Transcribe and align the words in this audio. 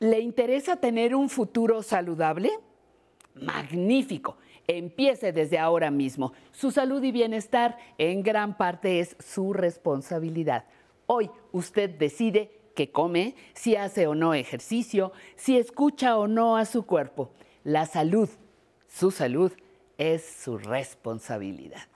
¿Le 0.00 0.20
interesa 0.20 0.76
tener 0.76 1.14
un 1.14 1.28
futuro 1.28 1.82
saludable? 1.82 2.50
Magnífico. 3.34 4.36
Empiece 4.66 5.32
desde 5.32 5.58
ahora 5.58 5.90
mismo. 5.90 6.32
Su 6.52 6.70
salud 6.70 7.02
y 7.02 7.12
bienestar 7.12 7.76
en 7.98 8.22
gran 8.22 8.56
parte 8.56 9.00
es 9.00 9.16
su 9.18 9.52
responsabilidad. 9.52 10.64
Hoy 11.06 11.30
usted 11.52 11.90
decide 11.90 12.50
qué 12.74 12.90
come, 12.90 13.36
si 13.52 13.76
hace 13.76 14.06
o 14.06 14.14
no 14.14 14.34
ejercicio, 14.34 15.12
si 15.36 15.58
escucha 15.58 16.16
o 16.16 16.26
no 16.26 16.56
a 16.56 16.64
su 16.64 16.86
cuerpo. 16.86 17.30
La 17.62 17.86
salud, 17.86 18.28
su 18.88 19.10
salud, 19.10 19.52
es 19.98 20.24
su 20.24 20.58
responsabilidad. 20.58 21.93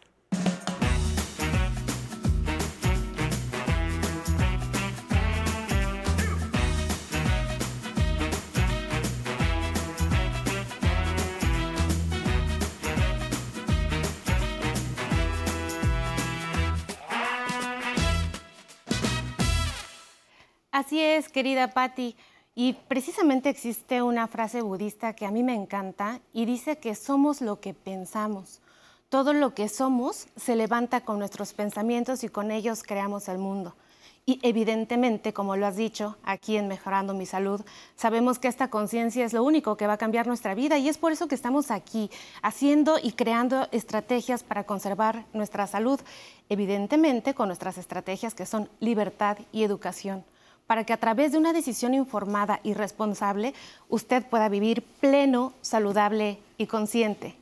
Así 20.89 21.03
es, 21.03 21.29
querida 21.29 21.69
Patti. 21.69 22.17
Y 22.55 22.73
precisamente 22.73 23.51
existe 23.51 24.01
una 24.01 24.27
frase 24.27 24.63
budista 24.63 25.13
que 25.13 25.27
a 25.27 25.31
mí 25.31 25.43
me 25.43 25.53
encanta 25.53 26.23
y 26.33 26.47
dice 26.47 26.79
que 26.79 26.95
somos 26.95 27.43
lo 27.43 27.61
que 27.61 27.75
pensamos. 27.75 28.63
Todo 29.11 29.35
lo 29.35 29.53
que 29.53 29.69
somos 29.69 30.29
se 30.35 30.57
levanta 30.57 31.03
con 31.03 31.19
nuestros 31.19 31.53
pensamientos 31.53 32.25
y 32.25 32.31
con 32.31 32.51
ellos 32.51 32.83
creamos 32.83 33.29
el 33.29 33.37
mundo. 33.37 33.77
Y 34.25 34.41
evidentemente, 34.43 35.35
como 35.35 35.57
lo 35.57 35.67
has 35.67 35.77
dicho, 35.77 36.17
aquí 36.23 36.57
en 36.57 36.69
Mejorando 36.69 37.13
mi 37.13 37.27
Salud, 37.27 37.61
sabemos 37.95 38.39
que 38.39 38.49
esta 38.49 38.71
conciencia 38.71 39.27
es 39.27 39.35
lo 39.35 39.45
único 39.45 39.77
que 39.77 39.87
va 39.87 39.93
a 39.93 39.99
cambiar 39.99 40.27
nuestra 40.27 40.55
vida 40.55 40.79
y 40.79 40.89
es 40.89 40.97
por 40.97 41.13
eso 41.13 41.29
que 41.29 41.35
estamos 41.35 41.71
aquí 41.71 42.11
haciendo 42.41 42.99
y 42.99 43.13
creando 43.13 43.69
estrategias 43.73 44.43
para 44.43 44.65
conservar 44.65 45.27
nuestra 45.35 45.67
salud, 45.67 46.01
evidentemente 46.49 47.35
con 47.35 47.49
nuestras 47.49 47.77
estrategias 47.77 48.33
que 48.33 48.47
son 48.47 48.71
libertad 48.81 49.37
y 49.53 49.65
educación 49.65 50.25
para 50.69 50.85
que 50.85 50.93
a 50.93 50.99
través 50.99 51.33
de 51.33 51.39
una 51.39 51.53
decisión 51.53 51.95
informada 51.95 52.61
y 52.63 52.75
responsable 52.75 53.55
usted 53.89 54.25
pueda 54.25 54.49
vivir 54.51 54.83
pleno, 55.01 55.55
saludable 55.63 56.39
y 56.59 56.67
consciente. 56.67 57.35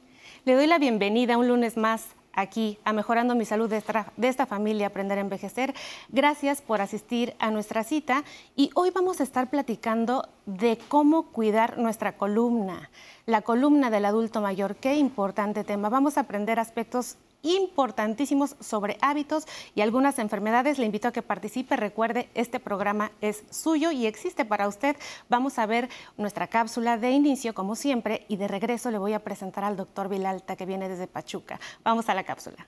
Le 0.44 0.54
doy 0.54 0.68
la 0.68 0.78
bienvenida 0.78 1.36
un 1.36 1.48
lunes 1.48 1.76
más 1.76 2.04
aquí 2.32 2.78
a 2.84 2.92
Mejorando 2.92 3.34
mi 3.34 3.44
Salud 3.44 3.68
de 3.68 4.28
esta, 4.28 4.46
familia 4.46 4.86
Aprender 4.86 5.18
a 5.18 5.22
Envejecer. 5.22 5.74
Gracias 6.08 6.62
por 6.62 6.80
asistir 6.80 7.34
a 7.40 7.50
nuestra 7.50 7.82
cita 7.82 8.22
y 8.54 8.70
hoy 8.74 8.90
vamos 8.90 9.18
a 9.18 9.24
estar 9.24 9.50
platicando 9.50 10.28
de 10.44 10.78
cómo 10.86 11.32
cuidar 11.32 11.78
nuestra 11.78 12.16
columna, 12.16 12.90
la 13.24 13.42
columna 13.42 13.90
del 13.90 14.04
adulto 14.04 14.40
mayor. 14.40 14.76
Qué 14.76 14.96
importante 14.96 15.64
tema. 15.64 15.88
Vamos 15.88 16.16
a 16.16 16.20
aprender 16.20 16.60
aspectos 16.60 17.16
importantísimos 17.46 18.56
sobre 18.60 18.98
hábitos 19.00 19.46
y 19.74 19.80
algunas 19.80 20.18
enfermedades. 20.18 20.78
Le 20.78 20.86
invito 20.86 21.08
a 21.08 21.12
que 21.12 21.22
participe. 21.22 21.76
Recuerde, 21.76 22.28
este 22.34 22.60
programa 22.60 23.12
es 23.20 23.44
suyo 23.50 23.90
y 23.90 24.06
existe 24.06 24.44
para 24.44 24.68
usted. 24.68 24.96
Vamos 25.28 25.58
a 25.58 25.66
ver 25.66 25.88
nuestra 26.16 26.48
cápsula 26.48 26.98
de 26.98 27.10
inicio, 27.10 27.54
como 27.54 27.76
siempre, 27.76 28.26
y 28.28 28.36
de 28.36 28.48
regreso 28.48 28.90
le 28.90 28.98
voy 28.98 29.12
a 29.12 29.20
presentar 29.20 29.64
al 29.64 29.76
doctor 29.76 30.08
Vilalta, 30.08 30.56
que 30.56 30.66
viene 30.66 30.88
desde 30.88 31.06
Pachuca. 31.06 31.60
Vamos 31.84 32.08
a 32.08 32.14
la 32.14 32.24
cápsula. 32.24 32.66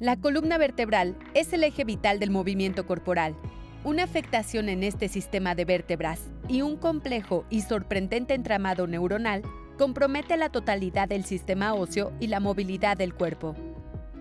La 0.00 0.16
columna 0.16 0.58
vertebral 0.58 1.16
es 1.32 1.52
el 1.52 1.64
eje 1.64 1.84
vital 1.84 2.18
del 2.18 2.30
movimiento 2.30 2.86
corporal 2.86 3.34
una 3.84 4.02
afectación 4.02 4.68
en 4.68 4.82
este 4.82 5.08
sistema 5.08 5.54
de 5.54 5.64
vértebras 5.64 6.20
y 6.48 6.62
un 6.62 6.76
complejo 6.76 7.44
y 7.50 7.60
sorprendente 7.60 8.34
entramado 8.34 8.86
neuronal 8.86 9.42
compromete 9.78 10.36
la 10.36 10.48
totalidad 10.48 11.08
del 11.08 11.24
sistema 11.24 11.74
óseo 11.74 12.12
y 12.18 12.28
la 12.28 12.40
movilidad 12.40 12.96
del 12.96 13.14
cuerpo. 13.14 13.54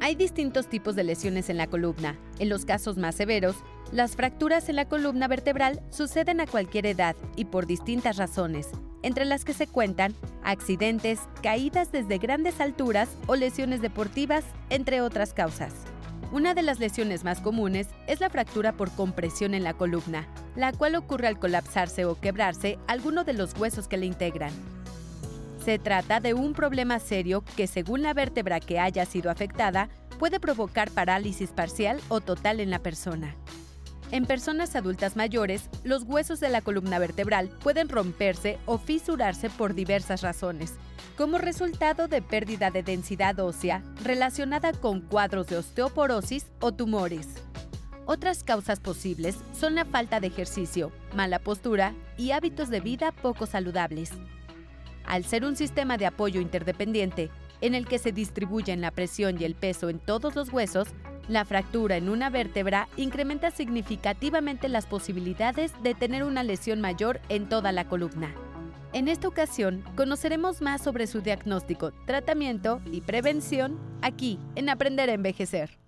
Hay 0.01 0.15
distintos 0.15 0.67
tipos 0.67 0.95
de 0.95 1.05
lesiones 1.05 1.49
en 1.49 1.55
la 1.55 1.67
columna. 1.67 2.19
En 2.39 2.49
los 2.49 2.65
casos 2.65 2.97
más 2.97 3.15
severos, 3.15 3.55
las 3.93 4.17
fracturas 4.17 4.67
en 4.67 4.75
la 4.75 4.89
columna 4.89 5.29
vertebral 5.29 5.81
suceden 5.91 6.41
a 6.41 6.47
cualquier 6.47 6.85
edad 6.87 7.15
y 7.37 7.45
por 7.45 7.67
distintas 7.67 8.17
razones, 8.17 8.67
entre 9.01 9.23
las 9.23 9.45
que 9.45 9.53
se 9.53 9.67
cuentan 9.67 10.13
accidentes, 10.43 11.21
caídas 11.41 11.91
desde 11.93 12.17
grandes 12.17 12.59
alturas 12.59 13.07
o 13.27 13.35
lesiones 13.37 13.81
deportivas, 13.81 14.43
entre 14.69 14.99
otras 14.99 15.33
causas. 15.33 15.92
Una 16.33 16.55
de 16.55 16.63
las 16.63 16.79
lesiones 16.79 17.23
más 17.23 17.41
comunes 17.41 17.89
es 18.07 18.19
la 18.19 18.27
fractura 18.27 18.71
por 18.71 18.89
compresión 18.89 19.53
en 19.53 19.63
la 19.63 19.75
columna, 19.75 20.27
la 20.55 20.73
cual 20.73 20.95
ocurre 20.95 21.27
al 21.27 21.37
colapsarse 21.37 22.05
o 22.05 22.19
quebrarse 22.19 22.79
alguno 22.87 23.23
de 23.23 23.33
los 23.33 23.55
huesos 23.55 23.87
que 23.87 23.97
le 23.97 24.07
integran. 24.07 24.51
Se 25.63 25.77
trata 25.77 26.21
de 26.21 26.33
un 26.33 26.53
problema 26.53 26.97
serio 26.97 27.43
que 27.55 27.67
según 27.67 28.01
la 28.01 28.15
vértebra 28.15 28.59
que 28.59 28.79
haya 28.79 29.05
sido 29.05 29.29
afectada 29.29 29.89
puede 30.17 30.39
provocar 30.39 30.89
parálisis 30.89 31.51
parcial 31.51 32.01
o 32.09 32.19
total 32.19 32.61
en 32.61 32.71
la 32.71 32.79
persona. 32.79 33.35
En 34.13 34.27
personas 34.27 34.75
adultas 34.75 35.15
mayores, 35.15 35.71
los 35.83 36.03
huesos 36.03 36.39
de 36.39 36.49
la 36.49 36.61
columna 36.61 36.99
vertebral 36.99 37.49
pueden 37.63 37.89
romperse 37.89 38.59
o 38.67 38.77
fisurarse 38.77 39.49
por 39.49 39.73
diversas 39.73 40.21
razones, 40.21 40.75
como 41.17 41.39
resultado 41.39 42.07
de 42.07 42.21
pérdida 42.21 42.69
de 42.69 42.83
densidad 42.83 43.39
ósea 43.39 43.81
relacionada 44.03 44.71
con 44.71 45.01
cuadros 45.01 45.47
de 45.47 45.57
osteoporosis 45.57 46.45
o 46.59 46.71
tumores. 46.71 47.27
Otras 48.05 48.43
causas 48.43 48.79
posibles 48.79 49.35
son 49.59 49.73
la 49.73 49.83
falta 49.83 50.19
de 50.19 50.27
ejercicio, 50.27 50.91
mala 51.15 51.39
postura 51.39 51.95
y 52.15 52.33
hábitos 52.33 52.69
de 52.69 52.81
vida 52.81 53.11
poco 53.13 53.47
saludables. 53.47 54.11
Al 55.07 55.25
ser 55.25 55.43
un 55.43 55.55
sistema 55.55 55.97
de 55.97 56.05
apoyo 56.05 56.39
interdependiente, 56.39 57.31
en 57.61 57.73
el 57.73 57.87
que 57.87 57.97
se 57.97 58.11
distribuyen 58.11 58.79
la 58.79 58.91
presión 58.91 59.41
y 59.41 59.45
el 59.45 59.55
peso 59.55 59.89
en 59.89 59.97
todos 59.97 60.35
los 60.35 60.53
huesos, 60.53 60.89
la 61.27 61.45
fractura 61.45 61.97
en 61.97 62.09
una 62.09 62.29
vértebra 62.29 62.87
incrementa 62.97 63.51
significativamente 63.51 64.69
las 64.69 64.85
posibilidades 64.85 65.71
de 65.81 65.93
tener 65.93 66.23
una 66.23 66.43
lesión 66.43 66.81
mayor 66.81 67.21
en 67.29 67.47
toda 67.49 67.71
la 67.71 67.87
columna. 67.87 68.33
En 68.93 69.07
esta 69.07 69.27
ocasión 69.27 69.83
conoceremos 69.95 70.61
más 70.61 70.81
sobre 70.81 71.07
su 71.07 71.21
diagnóstico, 71.21 71.91
tratamiento 72.05 72.81
y 72.91 73.01
prevención 73.01 73.79
aquí 74.01 74.39
en 74.55 74.69
Aprender 74.69 75.09
a 75.09 75.13
Envejecer 75.13 75.82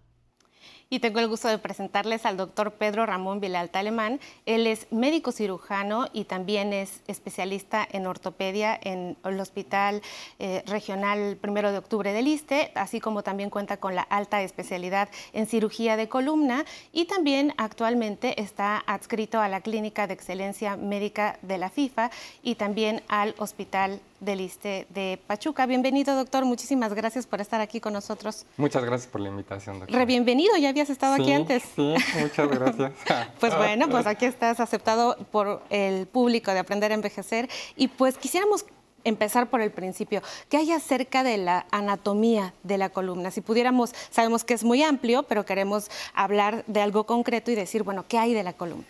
y 0.90 1.00
tengo 1.00 1.20
el 1.20 1.28
gusto 1.28 1.48
de 1.48 1.58
presentarles 1.58 2.26
al 2.26 2.38
doctor 2.38 2.72
Pedro 2.74 3.06
Ramón 3.06 3.40
Vilalta 3.40 3.80
Alemán. 3.80 4.20
Él 4.46 4.68
es 4.68 4.88
médico 4.92 5.32
cirujano 5.32 6.08
y 6.14 6.26
también 6.26 6.74
es 6.74 7.02
especialista 7.08 7.88
en 7.92 8.06
ortopedia 8.08 8.80
en 8.82 9.18
el 9.24 9.40
Hospital 9.40 10.02
eh, 10.40 10.64
Regional 10.68 11.38
Primero 11.42 11.72
de 11.72 11.80
Octubre 11.80 12.14
del 12.14 12.28
ISTE, 12.28 12.72
así 12.76 13.00
como 13.00 13.24
también 13.24 13.50
cuenta 13.50 13.78
con 13.78 13.96
la 13.96 14.04
alta 14.04 14.42
especialidad 14.42 15.10
en 15.34 15.48
cirugía 15.48 15.98
de 15.98 16.08
columna 16.08 16.66
y 16.92 17.06
también 17.06 17.54
actualmente 17.58 18.40
está 18.42 18.78
adscrito 18.78 19.40
a 19.40 19.50
la 19.50 19.62
Clínica 19.62 20.08
de 20.08 20.14
Excelencia 20.14 20.78
Médica 20.78 21.40
de 21.42 21.58
la 21.58 21.70
FIFA 21.70 22.12
y 22.44 22.56
también 22.56 23.02
al 23.08 23.36
Hospital 23.38 24.00
del 24.20 24.42
ISTE 24.42 24.88
de 24.90 25.20
Pachuca. 25.28 25.66
Bienvenido, 25.66 26.16
doctor. 26.16 26.46
Muchísimas 26.46 26.94
gracias 26.94 27.28
por 27.28 27.42
estar 27.42 27.62
aquí 27.62 27.80
con 27.80 27.94
nosotros. 27.94 28.46
Muchas 28.58 28.84
gracias 28.84 29.12
por 29.12 29.22
la 29.22 29.30
invitación, 29.30 29.80
doctor. 29.80 29.98
Re 29.98 30.06
bienvenido, 30.06 30.56
ya 30.58 30.70
habías 30.70 30.90
estado 30.90 31.16
aquí 31.16 31.32
antes. 31.32 31.64
Sí, 31.76 31.96
muchas 32.20 32.50
gracias. 32.50 32.94
pues 33.40 33.56
bueno, 33.58 33.90
pues 33.90 34.08
aquí 34.08 34.26
estás 34.26 34.60
aceptado 34.60 35.18
por 35.32 35.64
el 35.70 36.08
público 36.08 36.52
de 36.52 36.60
Aprender 36.60 36.92
a 36.92 36.96
Envejecer 36.96 37.50
y 37.76 37.88
pues 37.88 38.18
quisiéramos 38.18 38.66
empezar 39.06 39.50
por 39.50 39.62
el 39.62 39.72
principio. 39.72 40.22
¿Qué 40.50 40.58
hay 40.58 40.72
acerca 40.72 41.24
de 41.24 41.38
la 41.38 41.66
anatomía 41.72 42.54
de 42.64 42.78
la 42.78 42.90
columna? 42.90 43.32
Si 43.32 43.40
pudiéramos, 43.42 43.94
sabemos 44.10 44.44
que 44.44 44.56
es 44.56 44.64
muy 44.64 44.84
amplio, 44.84 45.24
pero 45.24 45.46
queremos 45.46 45.90
hablar 46.14 46.66
de 46.68 46.82
algo 46.82 47.06
concreto 47.06 47.52
y 47.52 47.56
decir, 47.56 47.84
bueno, 47.84 48.06
¿qué 48.08 48.18
hay 48.18 48.34
de 48.34 48.44
la 48.44 48.54
columna? 48.54 48.86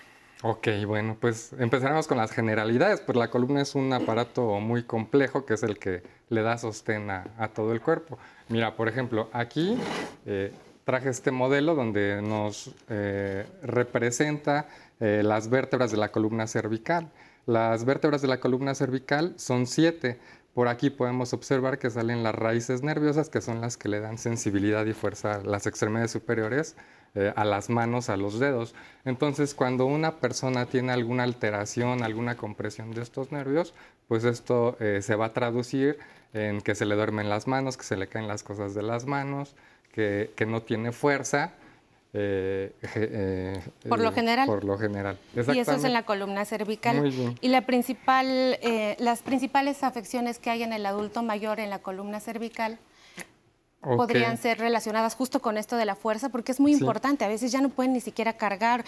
Ok, 0.47 0.67
bueno, 0.85 1.17
pues 1.19 1.53
empezaremos 1.57 2.05
con 2.05 2.19
las 2.19 2.29
generalidades. 2.31 3.01
Pues 3.01 3.17
la 3.17 3.31
columna 3.31 3.61
es 3.61 3.73
un 3.73 3.91
aparato 3.91 4.59
muy 4.59 4.83
complejo 4.83 5.43
que 5.43 5.55
es 5.55 5.63
el 5.63 5.79
que 5.79 6.03
le 6.29 6.43
da 6.43 6.59
sostén 6.59 7.09
a, 7.09 7.49
todo 7.55 7.73
el 7.73 7.81
cuerpo. 7.81 8.19
Mira, 8.49 8.75
por 8.75 8.87
ejemplo, 8.87 9.27
aquí 9.33 9.75
eh, 10.27 10.51
traje 10.83 11.09
este 11.09 11.31
modelo 11.31 11.73
donde 11.73 12.21
nos 12.21 12.69
eh, 12.89 13.47
representa 13.63 14.67
eh, 14.99 15.23
las 15.23 15.49
vértebras 15.49 15.89
de 15.89 15.97
la 15.97 16.11
columna 16.11 16.45
cervical. 16.45 17.09
Las 17.47 17.83
vértebras 17.83 18.21
de 18.21 18.27
la 18.27 18.39
columna 18.39 18.75
cervical 18.75 19.33
son 19.37 19.65
siete. 19.65 20.19
Por 20.55 20.69
aquí 20.69 20.89
podemos 20.89 21.33
observar 21.33 21.79
que 21.79 21.89
salen 21.89 22.23
las 22.23 22.33
raíces 22.33 22.81
nerviosas, 22.81 23.29
que 23.29 23.41
son 23.41 23.59
las 23.59 23.75
que 23.75 23.89
le 23.89 23.99
dan 23.99 24.17
sensibilidad 24.17 24.85
y 24.85 24.93
fuerza 24.93 25.33
a 25.33 25.43
las 25.43 25.67
extremidades 25.67 26.11
superiores 26.11 26.77
eh, 27.13 27.33
a 27.35 27.43
las 27.43 27.69
manos, 27.69 28.09
a 28.09 28.15
los 28.15 28.39
dedos. 28.39 28.73
Entonces, 29.03 29.53
cuando 29.53 29.85
una 29.85 30.21
persona 30.21 30.65
tiene 30.65 30.93
alguna 30.93 31.23
alteración, 31.23 32.03
alguna 32.03 32.37
compresión 32.37 32.91
de 32.91 33.01
estos 33.01 33.33
nervios, 33.33 33.73
pues 34.07 34.23
esto 34.23 34.77
eh, 34.79 35.01
se 35.01 35.15
va 35.15 35.25
a 35.25 35.33
traducir 35.33 35.97
en 36.33 36.61
que 36.61 36.73
se 36.73 36.85
le 36.85 36.95
duermen 36.95 37.27
las 37.27 37.47
manos, 37.47 37.75
que 37.75 37.83
se 37.83 37.97
le 37.97 38.07
caen 38.07 38.29
las 38.29 38.43
cosas 38.43 38.73
de 38.73 38.81
las 38.81 39.05
manos, 39.05 39.55
que, 39.91 40.29
no 40.47 40.61
tiene 40.61 40.93
fuerza. 40.93 41.51
eh, 42.95 43.61
por 43.87 43.99
lo 43.99 44.11
general. 44.11 44.47
Por 44.47 44.63
lo 44.63 44.77
general. 44.77 45.17
Y 45.35 45.59
eso 45.59 45.73
es 45.73 45.83
en 45.83 45.93
la 45.93 46.03
columna 46.03 46.45
cervical. 46.45 47.35
Y 47.41 47.47
la 47.49 47.65
principal, 47.65 48.57
las 48.99 49.21
principales 49.21 49.83
afecciones 49.83 50.39
que 50.39 50.49
hay 50.49 50.63
en 50.63 50.73
el 50.73 50.85
adulto 50.85 51.23
mayor 51.23 51.59
en 51.59 51.69
la 51.69 51.79
columna 51.79 52.19
cervical 52.19 52.79
podrían 53.81 54.37
ser 54.37 54.57
relacionadas 54.57 55.15
justo 55.15 55.41
con 55.41 55.57
esto 55.57 55.75
de 55.75 55.85
la 55.85 55.95
fuerza, 55.95 56.29
porque 56.29 56.51
es 56.51 56.59
muy 56.59 56.73
importante. 56.73 57.23
A 57.25 57.27
veces 57.27 57.51
ya 57.51 57.61
no 57.61 57.69
pueden 57.69 57.93
ni 57.93 58.01
siquiera 58.01 58.33
cargar 58.33 58.83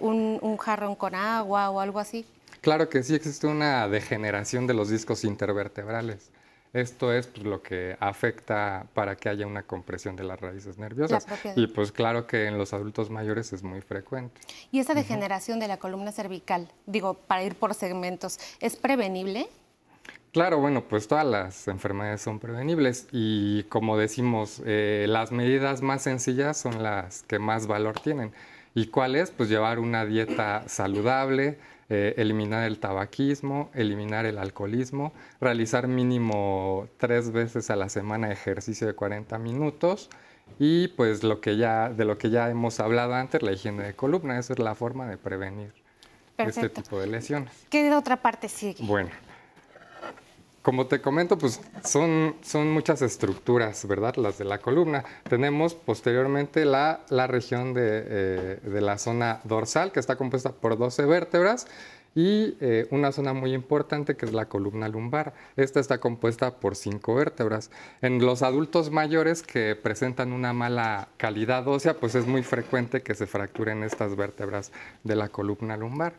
un, 0.00 0.38
un 0.42 0.56
jarrón 0.56 0.94
con 0.94 1.14
agua 1.14 1.70
o 1.70 1.80
algo 1.80 1.98
así. 1.98 2.26
Claro 2.60 2.88
que 2.88 3.02
sí 3.02 3.14
existe 3.14 3.46
una 3.46 3.88
degeneración 3.88 4.66
de 4.66 4.74
los 4.74 4.88
discos 4.88 5.24
intervertebrales. 5.24 6.30
Esto 6.74 7.12
es 7.12 7.28
pues, 7.28 7.46
lo 7.46 7.62
que 7.62 7.96
afecta 8.00 8.86
para 8.94 9.16
que 9.16 9.28
haya 9.28 9.46
una 9.46 9.62
compresión 9.62 10.16
de 10.16 10.24
las 10.24 10.40
raíces 10.40 10.76
nerviosas. 10.76 11.24
Y 11.54 11.68
pues 11.68 11.92
claro 11.92 12.26
que 12.26 12.46
en 12.46 12.58
los 12.58 12.74
adultos 12.74 13.10
mayores 13.10 13.52
es 13.52 13.62
muy 13.62 13.80
frecuente. 13.80 14.40
¿Y 14.72 14.80
esa 14.80 14.92
degeneración 14.92 15.60
de 15.60 15.68
la 15.68 15.76
columna 15.76 16.10
cervical, 16.10 16.68
digo, 16.86 17.14
para 17.14 17.44
ir 17.44 17.54
por 17.54 17.74
segmentos, 17.74 18.40
es 18.60 18.74
prevenible? 18.74 19.48
Claro, 20.32 20.58
bueno, 20.58 20.82
pues 20.88 21.06
todas 21.06 21.24
las 21.24 21.68
enfermedades 21.68 22.20
son 22.20 22.40
prevenibles 22.40 23.06
y 23.12 23.62
como 23.64 23.96
decimos, 23.96 24.60
eh, 24.66 25.06
las 25.08 25.30
medidas 25.30 25.80
más 25.80 26.02
sencillas 26.02 26.56
son 26.56 26.82
las 26.82 27.22
que 27.22 27.38
más 27.38 27.68
valor 27.68 28.00
tienen. 28.00 28.32
¿Y 28.74 28.88
cuál 28.88 29.14
es? 29.14 29.30
Pues 29.30 29.48
llevar 29.48 29.78
una 29.78 30.04
dieta 30.04 30.64
saludable, 30.66 31.56
eh, 31.88 32.14
eliminar 32.16 32.64
el 32.64 32.78
tabaquismo, 32.78 33.70
eliminar 33.74 34.26
el 34.26 34.38
alcoholismo, 34.38 35.12
realizar 35.40 35.86
mínimo 35.88 36.88
tres 36.96 37.30
veces 37.30 37.70
a 37.70 37.76
la 37.76 37.88
semana 37.88 38.32
ejercicio 38.32 38.86
de 38.86 38.94
40 38.94 39.38
minutos 39.38 40.10
y 40.58 40.88
pues 40.88 41.22
lo 41.22 41.40
que 41.40 41.56
ya, 41.56 41.90
de 41.90 42.04
lo 42.04 42.18
que 42.18 42.30
ya 42.30 42.48
hemos 42.50 42.80
hablado 42.80 43.14
antes, 43.14 43.42
la 43.42 43.52
higiene 43.52 43.82
de 43.82 43.94
columna, 43.94 44.38
esa 44.38 44.52
es 44.52 44.58
la 44.58 44.74
forma 44.74 45.06
de 45.06 45.18
prevenir 45.18 45.72
este 46.38 46.68
tipo 46.68 46.98
de 46.98 47.06
lesiones. 47.06 47.52
¿Qué 47.70 47.82
de 47.84 47.94
otra 47.94 48.16
parte 48.20 48.48
sigue? 48.48 48.84
Bueno, 48.84 49.10
como 50.64 50.86
te 50.86 51.02
comento, 51.02 51.36
pues 51.36 51.60
son, 51.84 52.36
son 52.40 52.72
muchas 52.72 53.02
estructuras, 53.02 53.86
¿verdad? 53.86 54.16
Las 54.16 54.38
de 54.38 54.46
la 54.46 54.60
columna. 54.60 55.04
Tenemos 55.28 55.74
posteriormente 55.74 56.64
la, 56.64 57.04
la 57.10 57.26
región 57.26 57.74
de, 57.74 57.82
eh, 58.06 58.60
de, 58.62 58.80
la 58.80 58.96
zona 58.96 59.42
dorsal, 59.44 59.92
que 59.92 60.00
está 60.00 60.16
compuesta 60.16 60.52
por 60.52 60.78
12 60.78 61.04
vértebras, 61.04 61.66
y 62.14 62.56
eh, 62.60 62.86
una 62.90 63.12
zona 63.12 63.34
muy 63.34 63.52
importante 63.52 64.16
que 64.16 64.24
es 64.24 64.32
la 64.32 64.46
columna 64.46 64.88
lumbar. 64.88 65.34
Esta 65.56 65.80
está 65.80 65.98
compuesta 65.98 66.56
por 66.56 66.76
5 66.76 67.14
vértebras. 67.14 67.70
En 68.00 68.24
los 68.24 68.40
adultos 68.40 68.90
mayores 68.90 69.42
que 69.42 69.76
presentan 69.76 70.32
una 70.32 70.54
mala 70.54 71.08
calidad 71.18 71.68
ósea, 71.68 71.92
pues 71.98 72.14
es 72.14 72.26
muy 72.26 72.42
frecuente 72.42 73.02
que 73.02 73.14
se 73.14 73.26
fracturen 73.26 73.82
estas 73.82 74.16
vértebras 74.16 74.72
de 75.02 75.14
la 75.14 75.28
columna 75.28 75.76
lumbar. 75.76 76.14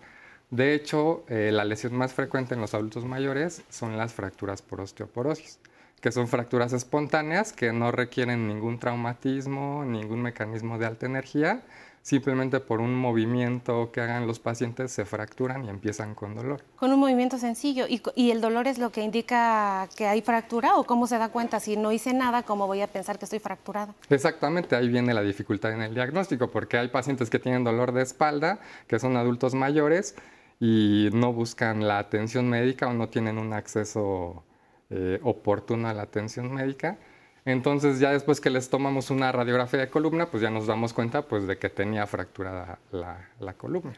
De 0.52 0.74
hecho, 0.74 1.26
eh, 1.28 1.52
la 1.52 1.66
lesión 1.66 1.96
más 1.96 2.14
frecuente 2.14 2.54
en 2.54 2.62
los 2.62 2.74
adultos 2.74 3.06
mayores 3.06 3.64
son 3.70 3.98
las 3.98 4.14
fracturas 4.14 4.62
por 4.62 4.82
osteoporosis, 4.82 5.60
que 6.02 6.12
son 6.12 6.28
fracturas 6.28 6.72
espontáneas 6.72 7.52
que 7.52 7.74
no 7.74 7.92
requieren 7.92 8.48
ningún 8.48 8.80
traumatismo, 8.80 9.84
ningún 9.86 10.22
mecanismo 10.22 10.78
de 10.78 10.86
alta 10.86 11.08
energía, 11.08 11.64
simplemente 12.06 12.60
por 12.60 12.82
un 12.82 12.96
movimiento 12.96 13.92
que 13.92 14.00
hagan 14.00 14.28
los 14.28 14.38
pacientes 14.38 14.92
se 14.92 15.06
fracturan 15.06 15.66
y 15.66 15.70
empiezan 15.70 16.14
con 16.14 16.36
dolor. 16.36 16.64
Con 16.76 16.94
un 16.94 17.00
movimiento 17.00 17.40
sencillo. 17.40 17.88
¿Y, 17.90 18.30
el 18.30 18.42
dolor 18.42 18.68
es 18.68 18.78
lo 18.78 18.92
que 18.92 19.02
indica 19.02 19.90
que 19.98 20.06
hay 20.06 20.22
fractura 20.22 20.76
o 20.76 20.84
cómo 20.84 21.08
se 21.08 21.18
da 21.18 21.30
cuenta? 21.30 21.60
Si 21.60 21.76
no 21.78 21.92
hice 21.92 22.14
nada, 22.14 22.44
¿cómo 22.44 22.68
voy 22.68 22.82
a 22.82 22.88
pensar 22.88 23.18
que 23.18 23.26
estoy 23.26 23.40
fracturada? 23.40 23.96
Exactamente, 24.08 24.76
ahí 24.76 24.88
viene 24.88 25.16
la 25.16 25.24
dificultad 25.24 25.72
en 25.72 25.82
el 25.82 25.96
diagnóstico, 25.96 26.52
porque 26.52 26.78
hay 26.78 26.90
pacientes 26.90 27.32
que 27.32 27.40
tienen 27.40 27.64
dolor 27.64 27.92
de 27.92 28.04
espalda, 28.04 28.60
que 28.86 29.00
son 29.00 29.18
adultos 29.18 29.56
mayores, 29.56 30.14
y 30.60 31.10
no 31.12 31.34
buscan 31.34 31.88
la 31.88 31.98
atención 31.98 32.48
médica 32.48 32.88
o 32.88 32.94
no 32.94 33.10
tienen 33.10 33.40
un 33.40 33.52
acceso 33.52 34.44
eh, 34.92 35.20
oportuno 35.24 35.88
a 35.88 35.94
la 35.96 36.04
atención 36.04 36.54
médica. 36.54 37.00
Entonces 37.46 38.00
ya 38.00 38.12
después 38.12 38.42
que 38.42 38.50
les 38.50 38.70
tomamos 38.70 39.12
una 39.12 39.32
radiografía 39.32 39.80
de 39.80 39.90
columna, 39.90 40.26
pues 40.32 40.42
ya 40.42 40.50
nos 40.50 40.68
damos 40.68 40.94
cuenta 40.94 41.22
pues, 41.24 41.48
de 41.48 41.58
que 41.58 41.70
tenía 41.70 42.08
fracturada 42.08 42.80
la, 42.92 43.54
columna. 43.54 43.94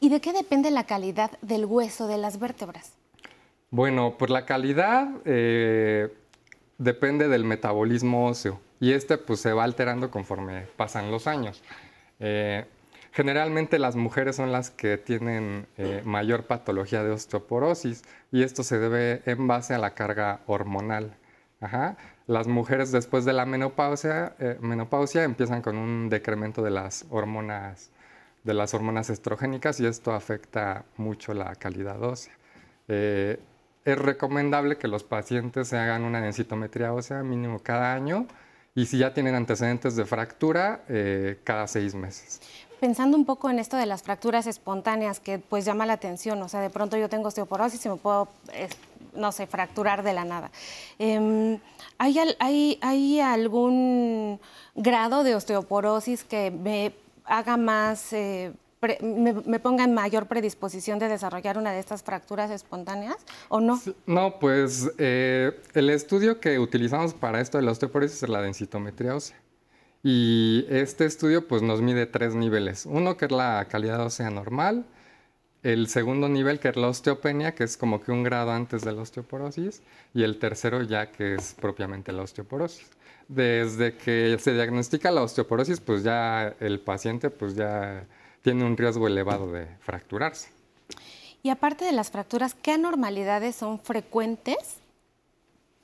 ¿Y 0.00 0.08
de 0.08 0.20
qué 0.20 0.32
depende 0.32 0.70
la 0.70 0.84
calidad 0.84 1.30
del 1.42 1.66
hueso 1.66 2.08
de 2.08 2.18
las 2.18 2.40
vértebras? 2.40 2.94
Bueno, 3.70 4.16
pues 4.18 4.30
la 4.30 4.46
calidad 4.46 5.08
eh, 5.26 6.12
depende 6.78 7.28
del 7.28 7.44
metabolismo 7.44 8.26
óseo 8.26 8.60
y 8.80 8.92
este 8.92 9.18
pues 9.18 9.40
se 9.40 9.52
va 9.52 9.64
alterando 9.64 10.10
conforme 10.10 10.62
pasan 10.76 11.10
los 11.10 11.26
años. 11.26 11.62
Eh, 12.18 12.64
Generalmente 13.18 13.80
las 13.80 13.96
mujeres 13.96 14.36
son 14.36 14.52
las 14.52 14.70
que 14.70 14.96
tienen 14.96 15.66
eh, 15.76 16.02
mayor 16.04 16.44
patología 16.44 17.02
de 17.02 17.10
osteoporosis 17.10 18.04
y 18.30 18.44
esto 18.44 18.62
se 18.62 18.78
debe 18.78 19.22
en 19.26 19.48
base 19.48 19.74
a 19.74 19.78
la 19.78 19.94
carga 19.94 20.40
hormonal. 20.46 21.16
Las 22.28 22.46
mujeres 22.46 22.92
después 22.92 23.24
de 23.24 23.32
la 23.32 23.46
menopausia, 23.46 24.34
eh, 24.38 24.58
menopausia 24.60 25.24
empiezan 25.24 25.62
con 25.62 25.78
un 25.78 26.10
decremento 26.10 26.62
de 26.62 26.70
las 26.70 27.06
hormonas 27.08 27.90
de 28.44 28.52
las 28.52 28.74
hormonas 28.74 29.08
estrogénicas 29.08 29.80
y 29.80 29.86
esto 29.86 30.12
afecta 30.12 30.84
mucho 30.98 31.32
la 31.32 31.54
calidad 31.54 32.02
ósea. 32.02 32.34
Eh, 32.86 33.40
es 33.84 33.98
recomendable 33.98 34.76
que 34.76 34.88
los 34.88 35.04
pacientes 35.04 35.68
se 35.68 35.78
hagan 35.78 36.04
una 36.04 36.20
densitometría 36.20 36.92
ósea 36.92 37.22
mínimo 37.22 37.60
cada 37.60 37.94
año 37.94 38.26
y 38.74 38.84
si 38.84 38.98
ya 38.98 39.14
tienen 39.14 39.34
antecedentes 39.34 39.96
de 39.96 40.04
fractura, 40.04 40.82
cada 41.44 41.66
seis 41.66 41.94
meses 41.94 42.40
pensando 42.78 43.16
un 43.16 43.24
poco 43.24 43.50
en 43.50 43.58
esto 43.58 43.76
de 43.76 43.86
las 43.86 44.02
fracturas 44.02 44.46
espontáneas, 44.46 45.20
que 45.20 45.38
pues 45.38 45.64
llama 45.64 45.86
la 45.86 45.94
atención, 45.94 46.40
o 46.42 46.48
sea, 46.48 46.60
de 46.60 46.70
pronto 46.70 46.96
yo 46.96 47.08
tengo 47.08 47.28
osteoporosis 47.28 47.84
y 47.84 47.88
me 47.88 47.96
puedo, 47.96 48.28
no 49.14 49.32
sé, 49.32 49.46
fracturar 49.46 50.02
de 50.02 50.12
la 50.12 50.24
nada. 50.24 50.50
Em, 50.98 51.58
¿hay, 51.98 52.18
hay, 52.38 52.78
¿Hay 52.80 53.20
algún 53.20 54.40
grado 54.74 55.24
de 55.24 55.34
osteoporosis 55.34 56.24
que 56.24 56.50
me 56.50 56.92
haga 57.24 57.56
más... 57.56 58.12
Eh, 58.12 58.52
me, 59.00 59.58
ponga 59.58 59.82
en 59.82 59.92
mayor 59.92 60.26
predisposición 60.26 61.00
de 61.00 61.08
desarrollar 61.08 61.58
una 61.58 61.72
de 61.72 61.80
estas 61.80 62.04
fracturas 62.04 62.50
espontáneas 62.50 63.16
o 63.48 63.60
no? 63.60 63.80
No, 64.06 64.38
pues 64.38 64.88
eh, 64.98 65.60
el 65.74 65.90
estudio 65.90 66.38
que 66.38 66.60
utilizamos 66.60 67.12
para 67.12 67.40
esto 67.40 67.58
de 67.58 67.64
la 67.64 67.72
osteoporosis 67.72 68.22
es 68.22 68.28
la 68.28 68.40
densitometría 68.40 69.16
ósea. 69.16 69.36
Y 70.04 70.64
este 70.68 71.06
estudio 71.06 71.48
pues, 71.48 71.62
nos 71.62 71.82
mide 71.82 72.06
tres 72.06 72.34
niveles. 72.34 72.86
Uno 72.86 73.16
que 73.16 73.24
es 73.24 73.32
la 73.32 73.66
calidad 73.68 74.00
ósea 74.00 74.30
normal, 74.30 74.86
el 75.72 75.88
segundo 75.88 76.28
nivel 76.28 76.60
que 76.60 76.68
es 76.68 76.76
la 76.76 76.88
osteopenia, 76.88 77.54
que 77.54 77.64
es 77.64 77.76
como 77.76 78.00
que 78.00 78.10
un 78.10 78.22
grado 78.22 78.52
antes 78.52 78.82
de 78.82 78.92
la 78.92 79.02
osteoporosis, 79.02 79.82
y 80.14 80.22
el 80.22 80.38
tercero 80.38 80.82
ya 80.82 81.10
que 81.10 81.34
es 81.34 81.54
propiamente 81.54 82.10
la 82.12 82.22
osteoporosis. 82.22 82.88
Desde 83.28 83.94
que 83.96 84.38
se 84.40 84.54
diagnostica 84.54 85.10
la 85.10 85.22
osteoporosis, 85.22 85.80
pues 85.80 86.02
ya 86.02 86.54
el 86.60 86.80
paciente 86.80 87.28
pues 87.28 87.54
ya 87.54 88.06
tiene 88.40 88.64
un 88.64 88.76
riesgo 88.78 89.06
elevado 89.06 89.52
de 89.52 89.66
fracturarse. 89.80 90.48
Y 91.42 91.50
aparte 91.50 91.84
de 91.84 91.92
las 91.92 92.10
fracturas, 92.10 92.54
¿qué 92.54 92.72
anormalidades 92.72 93.54
son 93.54 93.78
frecuentes, 93.78 94.78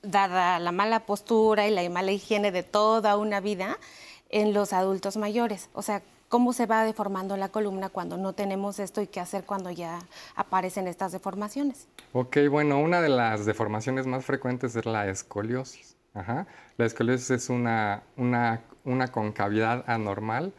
dada 0.02 0.58
la 0.58 0.72
mala 0.72 1.04
postura 1.04 1.68
y 1.68 1.70
la 1.70 1.88
mala 1.90 2.12
higiene 2.12 2.52
de 2.52 2.62
toda 2.62 3.16
una 3.18 3.40
vida, 3.40 3.78
en 4.30 4.52
los 4.52 4.72
adultos 4.72 5.16
mayores. 5.16 5.70
O 5.74 5.82
sea, 5.82 6.02
cómo 6.28 6.52
se 6.52 6.66
va 6.66 6.84
deformando 6.84 7.36
la 7.36 7.48
columna 7.48 7.88
cuando 7.88 8.16
no 8.16 8.32
tenemos 8.32 8.78
esto 8.78 9.00
y 9.00 9.06
qué 9.06 9.20
hacer 9.20 9.44
cuando 9.44 9.70
ya 9.70 10.00
aparecen 10.34 10.88
estas 10.88 11.12
deformaciones. 11.12 11.88
Ok, 12.12 12.38
bueno, 12.50 12.80
una 12.80 13.00
de 13.00 13.08
las 13.08 13.46
deformaciones 13.46 14.06
más 14.06 14.24
frecuentes 14.24 14.76
es 14.76 14.86
la 14.86 15.08
escoliosis. 15.08 15.96
La 16.76 16.86
escoliosis 16.86 17.30
es 17.30 17.50
una, 17.50 18.02
una, 18.16 18.60
una 18.84 19.08
concavidad 19.08 19.84
anormal 19.88 20.52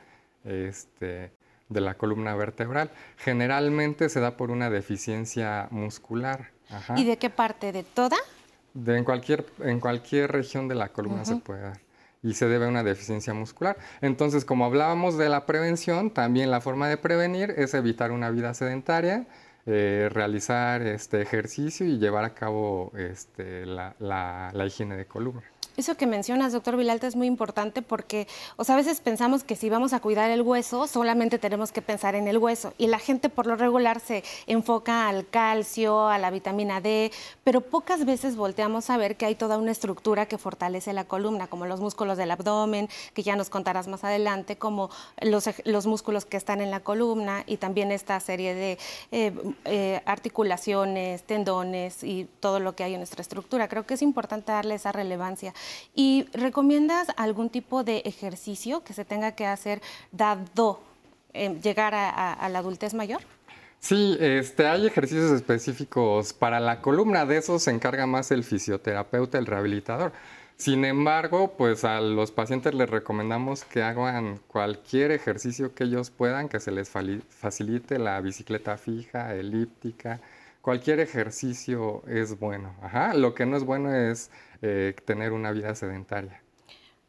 este, 0.43 1.31
de 1.69 1.81
la 1.81 1.93
columna 1.93 2.35
vertebral. 2.35 2.91
Generalmente 3.17 4.09
se 4.09 4.19
da 4.19 4.35
por 4.35 4.51
una 4.51 4.69
deficiencia 4.69 5.67
muscular. 5.71 6.51
¿Y 6.97 7.05
de 7.05 7.17
qué 7.17 7.29
parte? 7.29 7.71
¿De 7.71 7.83
toda? 7.83 8.17
De 8.73 8.97
en, 8.97 9.05
cualquier, 9.05 9.45
en 9.59 9.79
cualquier 9.79 10.31
región 10.31 10.67
de 10.67 10.75
la 10.75 10.89
columna 10.89 11.23
se 11.23 11.37
puede 11.37 11.61
dar 11.61 11.84
y 12.25 12.33
se 12.33 12.47
debe 12.47 12.65
a 12.65 12.69
una 12.69 12.83
deficiencia 12.83 13.33
muscular. 13.33 13.77
Entonces, 14.01 14.45
como 14.45 14.65
hablábamos 14.65 15.15
de 15.17 15.29
la 15.29 15.45
prevención, 15.45 16.09
también 16.09 16.49
la 16.49 16.59
forma 16.59 16.89
de 16.89 16.97
prevenir 16.97 17.53
es 17.55 17.75
evitar 17.75 18.11
una 18.11 18.31
vida 18.31 18.53
sedentaria, 18.55 19.27
eh, 19.67 20.09
realizar 20.11 20.81
este 20.81 21.21
ejercicio 21.21 21.85
y 21.85 21.99
llevar 21.99 22.25
a 22.25 22.33
cabo 22.33 22.91
este, 22.97 23.65
la, 23.67 24.51
higiene 24.65 24.97
de 24.97 25.05
columna. 25.05 25.43
Eso 25.77 25.95
que 25.97 26.07
mencionas, 26.07 26.53
doctor 26.53 26.77
Vilalta, 26.77 27.07
es 27.07 27.15
muy 27.15 27.27
importante 27.27 27.81
porque, 27.81 28.27
o 28.55 28.63
sea, 28.63 28.75
a 28.75 28.77
veces 28.77 29.01
pensamos 29.01 29.43
que 29.43 29.55
si 29.55 29.69
vamos 29.69 29.93
a 29.93 29.99
cuidar 29.99 30.31
el 30.31 30.41
hueso, 30.41 30.87
solamente 30.87 31.37
tenemos 31.37 31.71
que 31.71 31.81
pensar 31.81 32.15
en 32.15 32.27
el 32.27 32.37
hueso. 32.37 32.73
Y 32.77 32.87
la 32.87 32.99
gente 32.99 33.29
por 33.29 33.45
lo 33.45 33.55
regular 33.55 33.99
se 33.99 34.23
enfoca 34.47 35.09
al 35.09 35.27
calcio, 35.27 36.07
a 36.07 36.17
la 36.17 36.31
vitamina 36.31 36.81
D, 36.81 37.11
pero 37.43 37.61
pocas 37.61 38.05
veces 38.05 38.35
volteamos 38.35 38.89
a 38.89 38.97
ver 38.97 39.17
que 39.17 39.25
hay 39.25 39.35
toda 39.35 39.57
una 39.57 39.71
estructura 39.71 40.27
que 40.27 40.37
fortalece 40.37 40.93
la 40.93 41.03
columna, 41.03 41.47
como 41.47 41.65
los 41.65 41.81
músculos 41.81 42.17
del 42.17 42.31
abdomen, 42.31 42.89
que 43.13 43.23
ya 43.23 43.35
nos 43.35 43.49
contarás 43.49 43.87
más 43.87 44.03
adelante, 44.03 44.57
como 44.57 44.89
los, 45.21 45.49
los 45.65 45.87
músculos 45.87 46.25
que 46.25 46.37
están 46.37 46.61
en 46.61 46.71
la 46.71 46.79
columna 46.79 47.43
y 47.47 47.57
también 47.57 47.91
esta 47.91 48.19
serie 48.19 48.55
de 48.55 48.77
eh, 49.11 49.33
eh, 49.65 50.01
articulaciones, 50.05 51.23
tendones 51.23 52.03
y 52.03 52.27
todo 52.39 52.59
lo 52.59 52.75
que 52.75 52.83
hay 52.83 52.93
en 52.93 52.99
nuestra 52.99 53.21
estructura. 53.21 53.67
Creo 53.67 53.85
que 53.85 53.95
es 53.95 54.01
importante 54.01 54.51
darle 54.51 54.75
esa 54.75 54.91
relevancia. 54.91 55.53
¿Y 55.93 56.27
recomiendas 56.33 57.07
algún 57.17 57.49
tipo 57.49 57.83
de 57.83 57.97
ejercicio 58.05 58.83
que 58.83 58.93
se 58.93 59.05
tenga 59.05 59.33
que 59.33 59.45
hacer 59.45 59.81
dado 60.11 60.79
eh, 61.33 61.59
llegar 61.61 61.93
a, 61.95 62.47
la 62.49 62.59
adultez 62.59 62.93
mayor? 62.93 63.21
Sí, 63.79 64.17
este, 64.19 64.67
hay 64.67 64.87
ejercicios 64.87 65.31
específicos 65.31 66.33
para 66.33 66.59
la 66.59 66.81
columna, 66.81 67.25
de 67.25 67.37
eso 67.37 67.59
se 67.59 67.71
encarga 67.71 68.07
más 68.07 68.31
el 68.31 68.43
fisioterapeuta, 68.43 69.37
el 69.37 69.45
rehabilitador. 69.45 70.11
Sin 70.57 70.85
embargo, 70.85 71.55
pues 71.57 71.83
a 71.83 71.99
los 71.99 72.31
pacientes 72.31 72.73
les 72.73 72.89
recomendamos 72.89 73.65
que 73.65 73.83
hagan 73.83 74.39
cualquier 74.47 75.11
ejercicio 75.11 75.75
que 75.75 75.83
ellos 75.83 76.09
puedan, 76.11 76.47
que 76.47 76.61
se 76.61 76.71
les 76.71 76.89
facilite 76.89 77.99
la 77.99 78.21
bicicleta 78.21 78.77
fija, 78.77 79.35
elíptica, 79.35 80.21
cualquier 80.61 81.01
ejercicio 81.01 82.03
es 82.07 82.39
bueno. 82.39 82.73
Ajá, 82.81 83.13
lo 83.13 83.35
que 83.35 83.45
no 83.45 83.57
es 83.57 83.65
bueno 83.65 83.93
es 83.93 84.31
eh, 84.65 84.95
tener 85.05 85.31
una 85.31 85.51
vida 85.51 85.75
sedentaria. 85.75 86.41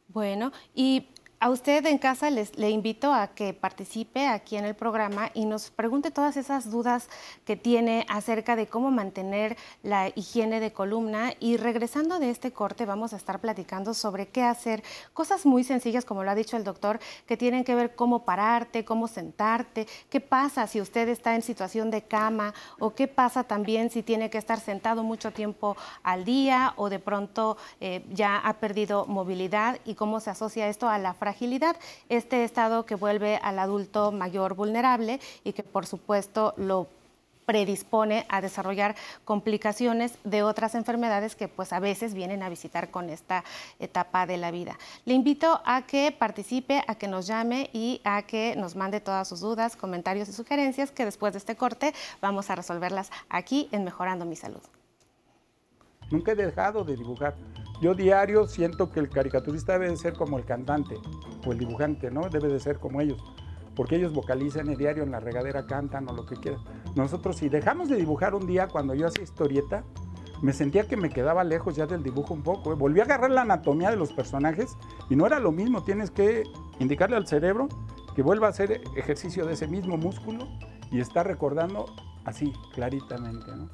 Bueno, 0.08 0.52
y 0.74 1.08
a 1.38 1.50
usted 1.50 1.84
en 1.84 1.98
casa 1.98 2.30
les, 2.30 2.56
le 2.56 2.70
invito 2.70 3.12
a 3.12 3.28
que 3.28 3.52
participe 3.52 4.26
aquí 4.26 4.56
en 4.56 4.64
el 4.64 4.74
programa 4.74 5.30
y 5.34 5.44
nos 5.44 5.70
pregunte 5.70 6.10
todas 6.10 6.38
esas 6.38 6.70
dudas 6.70 7.10
que 7.44 7.56
tiene 7.56 8.06
acerca 8.08 8.56
de 8.56 8.66
cómo 8.66 8.90
mantener 8.90 9.56
la 9.82 10.08
higiene 10.14 10.60
de 10.60 10.72
columna. 10.72 11.34
Y 11.38 11.58
regresando 11.58 12.18
de 12.18 12.30
este 12.30 12.52
corte 12.52 12.86
vamos 12.86 13.12
a 13.12 13.16
estar 13.16 13.38
platicando 13.40 13.92
sobre 13.92 14.28
qué 14.28 14.42
hacer. 14.44 14.82
Cosas 15.12 15.44
muy 15.44 15.62
sencillas, 15.62 16.06
como 16.06 16.24
lo 16.24 16.30
ha 16.30 16.34
dicho 16.34 16.56
el 16.56 16.64
doctor, 16.64 17.00
que 17.26 17.36
tienen 17.36 17.64
que 17.64 17.74
ver 17.74 17.94
cómo 17.94 18.24
pararte, 18.24 18.86
cómo 18.86 19.06
sentarte, 19.06 19.86
qué 20.08 20.20
pasa 20.20 20.66
si 20.66 20.80
usted 20.80 21.08
está 21.08 21.34
en 21.34 21.42
situación 21.42 21.90
de 21.90 22.02
cama 22.02 22.54
o 22.78 22.94
qué 22.94 23.08
pasa 23.08 23.44
también 23.44 23.90
si 23.90 24.02
tiene 24.02 24.30
que 24.30 24.38
estar 24.38 24.58
sentado 24.58 25.02
mucho 25.02 25.32
tiempo 25.32 25.76
al 26.02 26.24
día 26.24 26.72
o 26.76 26.88
de 26.88 26.98
pronto 26.98 27.58
eh, 27.80 28.06
ya 28.10 28.38
ha 28.38 28.54
perdido 28.54 29.04
movilidad 29.04 29.80
y 29.84 29.96
cómo 29.96 30.20
se 30.20 30.30
asocia 30.30 30.68
esto 30.68 30.88
a 30.88 30.98
la 30.98 31.12
fragilidad, 31.26 31.74
este 32.08 32.44
estado 32.44 32.86
que 32.86 32.94
vuelve 32.94 33.40
al 33.42 33.58
adulto 33.58 34.12
mayor 34.12 34.54
vulnerable 34.54 35.18
y 35.42 35.54
que 35.54 35.64
por 35.64 35.84
supuesto 35.84 36.54
lo 36.56 36.86
predispone 37.46 38.26
a 38.28 38.40
desarrollar 38.40 38.94
complicaciones 39.24 40.18
de 40.22 40.44
otras 40.44 40.76
enfermedades 40.76 41.34
que 41.34 41.48
pues 41.48 41.72
a 41.72 41.80
veces 41.80 42.14
vienen 42.14 42.44
a 42.44 42.48
visitar 42.48 42.92
con 42.92 43.10
esta 43.10 43.42
etapa 43.80 44.24
de 44.24 44.36
la 44.36 44.52
vida. 44.52 44.78
Le 45.04 45.14
invito 45.14 45.60
a 45.64 45.82
que 45.82 46.12
participe, 46.12 46.84
a 46.86 46.94
que 46.94 47.08
nos 47.08 47.26
llame 47.26 47.70
y 47.72 48.00
a 48.04 48.22
que 48.22 48.54
nos 48.54 48.76
mande 48.76 49.00
todas 49.00 49.26
sus 49.26 49.40
dudas, 49.40 49.74
comentarios 49.74 50.28
y 50.28 50.32
sugerencias 50.32 50.92
que 50.92 51.04
después 51.04 51.32
de 51.32 51.40
este 51.40 51.56
corte 51.56 51.92
vamos 52.20 52.50
a 52.50 52.54
resolverlas 52.54 53.10
aquí 53.28 53.68
en 53.72 53.82
Mejorando 53.82 54.24
mi 54.24 54.36
Salud. 54.36 54.62
Nunca 56.10 56.32
he 56.32 56.34
dejado 56.36 56.84
de 56.84 56.96
dibujar. 56.96 57.36
Yo 57.80 57.94
diario 57.94 58.46
siento 58.46 58.90
que 58.90 59.00
el 59.00 59.08
caricaturista 59.08 59.74
debe 59.74 59.90
de 59.90 59.96
ser 59.96 60.14
como 60.14 60.38
el 60.38 60.44
cantante 60.44 60.96
o 61.46 61.52
el 61.52 61.58
dibujante, 61.58 62.10
¿no? 62.10 62.28
Debe 62.28 62.48
de 62.48 62.60
ser 62.60 62.78
como 62.78 63.00
ellos. 63.00 63.22
Porque 63.74 63.96
ellos 63.96 64.14
vocalizan 64.14 64.68
el 64.68 64.78
diario, 64.78 65.02
en 65.02 65.10
la 65.10 65.20
regadera 65.20 65.66
cantan 65.66 66.08
o 66.08 66.14
lo 66.14 66.24
que 66.24 66.36
quieran. 66.36 66.60
Nosotros, 66.94 67.36
si 67.36 67.50
dejamos 67.50 67.90
de 67.90 67.96
dibujar 67.96 68.34
un 68.34 68.46
día 68.46 68.68
cuando 68.68 68.94
yo 68.94 69.06
hacía 69.06 69.22
historieta, 69.22 69.84
me 70.42 70.52
sentía 70.52 70.86
que 70.86 70.96
me 70.96 71.10
quedaba 71.10 71.44
lejos 71.44 71.76
ya 71.76 71.86
del 71.86 72.02
dibujo 72.02 72.34
un 72.34 72.42
poco. 72.42 72.72
¿eh? 72.72 72.76
Volví 72.76 73.00
a 73.00 73.04
agarrar 73.04 73.30
la 73.30 73.42
anatomía 73.42 73.90
de 73.90 73.96
los 73.96 74.12
personajes 74.12 74.76
y 75.10 75.16
no 75.16 75.26
era 75.26 75.40
lo 75.40 75.52
mismo. 75.52 75.82
Tienes 75.82 76.10
que 76.10 76.44
indicarle 76.78 77.16
al 77.16 77.26
cerebro 77.26 77.68
que 78.14 78.22
vuelva 78.22 78.46
a 78.46 78.50
hacer 78.50 78.82
ejercicio 78.96 79.44
de 79.46 79.54
ese 79.54 79.66
mismo 79.66 79.96
músculo 79.96 80.46
y 80.90 81.00
estar 81.00 81.26
recordando 81.26 81.86
así, 82.24 82.52
claritamente. 82.74 83.54
¿no? 83.54 83.68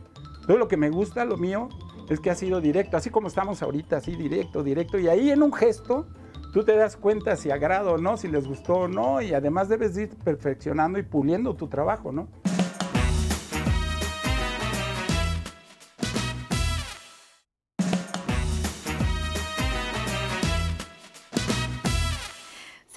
Todo 0.47 0.57
lo 0.57 0.69
que 0.69 0.77
me 0.77 0.91
gusta, 0.91 1.25
lo 1.25 1.37
mío, 1.37 1.69
es 2.09 2.21
que 2.21 2.31
ha 2.31 2.35
sido 2.35 2.61
directo, 2.61 2.97
así 2.97 3.11
como 3.11 3.29
estamos 3.29 3.63
ahorita, 3.63 3.99
así 3.99 4.15
directo, 4.15 4.63
directo, 4.63 4.99
y 4.99 5.09
ahí 5.09 5.31
en 5.31 5.43
un 5.43 5.53
gesto 5.53 6.07
tú 6.53 6.65
te 6.65 6.77
das 6.77 6.97
cuenta 6.97 7.37
si 7.37 7.51
agrado 7.51 7.95
o 7.95 7.99
no, 7.99 8.17
si 8.17 8.29
les 8.29 8.47
gustó 8.47 8.75
o 8.75 8.89
no, 8.89 9.23
y 9.23 9.33
además 9.33 9.69
debes 9.69 9.97
ir 9.97 10.11
perfeccionando 10.23 10.99
y 10.99 11.03
puliendo 11.03 11.55
tu 11.55 11.69
trabajo, 11.69 12.13
¿no? 12.13 12.29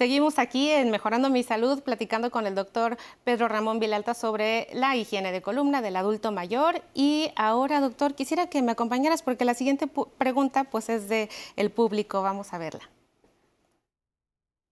Seguimos 0.06 0.38
aquí 0.38 0.70
en 0.70 0.92
Mejorando 0.92 1.30
mi 1.30 1.42
Salud, 1.42 1.82
platicando 1.82 2.30
con 2.30 2.46
el 2.46 2.54
doctor 2.54 2.96
Pedro 3.24 3.48
Ramón 3.48 3.80
Vilalta 3.80 4.14
sobre 4.14 4.68
la 4.72 4.94
higiene 4.94 5.32
de 5.32 5.42
columna 5.42 5.82
del 5.82 5.96
adulto 5.96 6.30
mayor. 6.30 6.80
Y 6.94 7.32
ahora, 7.34 7.80
doctor, 7.80 8.14
quisiera 8.14 8.48
que 8.48 8.62
me 8.62 8.70
acompañaras 8.70 9.22
porque 9.22 9.44
la 9.44 9.54
siguiente 9.54 9.88
pregunta 10.16 10.62
pues, 10.62 10.90
es 10.90 11.08
de 11.08 11.28
el 11.56 11.70
público. 11.70 12.22
Vamos 12.22 12.52
a 12.52 12.58
verla. 12.58 12.88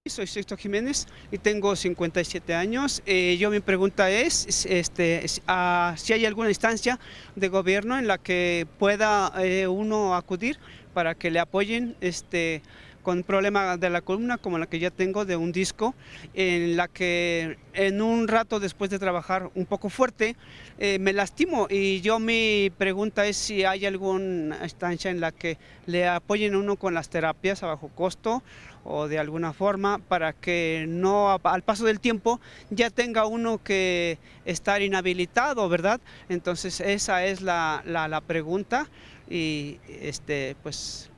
Soy 0.07 0.29
Sexto 0.29 0.57
Jiménez 0.57 1.09
y 1.33 1.39
tengo 1.39 1.75
57 1.75 2.55
años. 2.55 3.03
Eh, 3.05 3.37
yo 3.37 3.51
mi 3.51 3.59
pregunta 3.59 4.13
es 4.13 4.67
este, 4.67 5.27
ah, 5.49 5.95
si 5.97 6.13
hay 6.13 6.27
alguna 6.27 6.51
instancia 6.51 7.01
de 7.35 7.49
gobierno 7.49 7.99
en 7.99 8.07
la 8.07 8.19
que 8.19 8.69
pueda 8.79 9.33
eh, 9.43 9.67
uno 9.67 10.15
acudir 10.15 10.61
para 10.93 11.17
que 11.17 11.33
le 11.33 11.41
apoyen 11.41 11.97
este, 12.01 12.63
con 13.05 13.23
problema 13.23 13.77
de 13.77 13.91
la 13.91 14.01
columna 14.01 14.39
como 14.39 14.59
la 14.59 14.67
que 14.67 14.81
ya 14.81 14.91
tengo 14.91 15.25
de 15.25 15.37
un 15.37 15.53
disco, 15.53 15.95
en 16.33 16.77
la 16.77 16.89
que 16.89 17.59
en 17.75 18.03
un 18.03 18.27
rato 18.27 18.59
después 18.59 18.91
de 18.91 18.99
trabajar 18.99 19.51
un 19.55 19.67
poco 19.67 19.91
fuerte 19.91 20.35
eh, 20.79 20.99
me 20.99 21.13
lastimo 21.13 21.69
y 21.71 22.01
yo 22.01 22.19
mi 22.19 22.73
pregunta 22.77 23.27
es 23.27 23.37
si 23.37 23.65
hay 23.65 23.85
alguna 23.87 24.65
estancia 24.65 25.11
en 25.11 25.21
la 25.21 25.31
que 25.31 25.59
le 25.87 26.09
apoyen 26.09 26.57
uno 26.57 26.77
con 26.77 26.95
las 26.95 27.11
terapias 27.11 27.63
a 27.63 27.67
bajo 27.67 27.89
costo 27.89 28.43
o 28.85 29.07
de 29.07 29.19
alguna 29.19 29.53
forma 29.53 29.99
para 29.99 30.33
que 30.33 30.87
no 30.89 31.39
al 31.43 31.63
paso 31.63 31.85
del 31.85 32.01
tiempo 32.01 32.41
ya 32.71 32.91
tenga 32.91 33.27
uno 33.27 33.63
que 33.63 34.19
estar 34.45 34.83
inhabilitado, 34.83 35.69
¿verdad? 35.69 36.01
Entonces 36.29 36.81
esa 36.81 37.25
es 37.25 37.43
la, 37.43 37.83
la, 37.85 38.09
la 38.09 38.21
pregunta 38.23 38.89
y 39.29 39.79
este 39.89 40.57
pues 40.63 41.11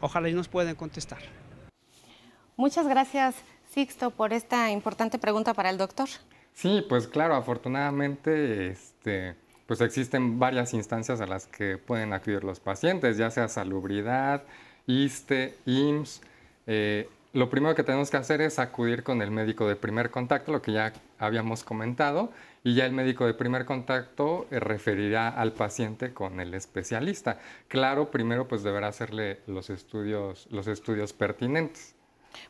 ojalá 0.00 0.28
y 0.28 0.32
nos 0.32 0.48
puedan 0.48 0.74
contestar. 0.74 1.18
Muchas 2.56 2.86
gracias, 2.86 3.36
Sixto, 3.72 4.10
por 4.10 4.32
esta 4.32 4.70
importante 4.70 5.18
pregunta 5.18 5.54
para 5.54 5.70
el 5.70 5.78
doctor. 5.78 6.08
Sí, 6.52 6.84
pues 6.88 7.06
claro, 7.06 7.34
afortunadamente 7.34 8.68
este, 8.68 9.34
pues 9.66 9.80
existen 9.80 10.38
varias 10.38 10.74
instancias 10.74 11.20
a 11.20 11.26
las 11.26 11.46
que 11.46 11.78
pueden 11.78 12.12
acudir 12.12 12.44
los 12.44 12.60
pacientes, 12.60 13.16
ya 13.16 13.30
sea 13.30 13.48
salubridad, 13.48 14.42
ISTE, 14.86 15.56
IMSS. 15.64 16.20
Eh, 16.66 17.08
lo 17.32 17.48
primero 17.48 17.74
que 17.74 17.84
tenemos 17.84 18.10
que 18.10 18.16
hacer 18.16 18.40
es 18.40 18.58
acudir 18.58 19.04
con 19.04 19.22
el 19.22 19.30
médico 19.30 19.68
de 19.68 19.76
primer 19.76 20.10
contacto, 20.10 20.50
lo 20.50 20.60
que 20.60 20.72
ya 20.72 20.92
habíamos 21.18 21.62
comentado, 21.62 22.32
y 22.62 22.74
ya 22.74 22.86
el 22.86 22.92
médico 22.92 23.26
de 23.26 23.34
primer 23.34 23.64
contacto 23.64 24.46
eh, 24.50 24.60
referirá 24.60 25.28
al 25.28 25.52
paciente 25.52 26.12
con 26.12 26.40
el 26.40 26.54
especialista. 26.54 27.38
Claro, 27.68 28.10
primero 28.10 28.48
pues 28.48 28.62
deberá 28.62 28.88
hacerle 28.88 29.40
los 29.46 29.70
estudios, 29.70 30.46
los 30.50 30.66
estudios 30.66 31.12
pertinentes. 31.12 31.94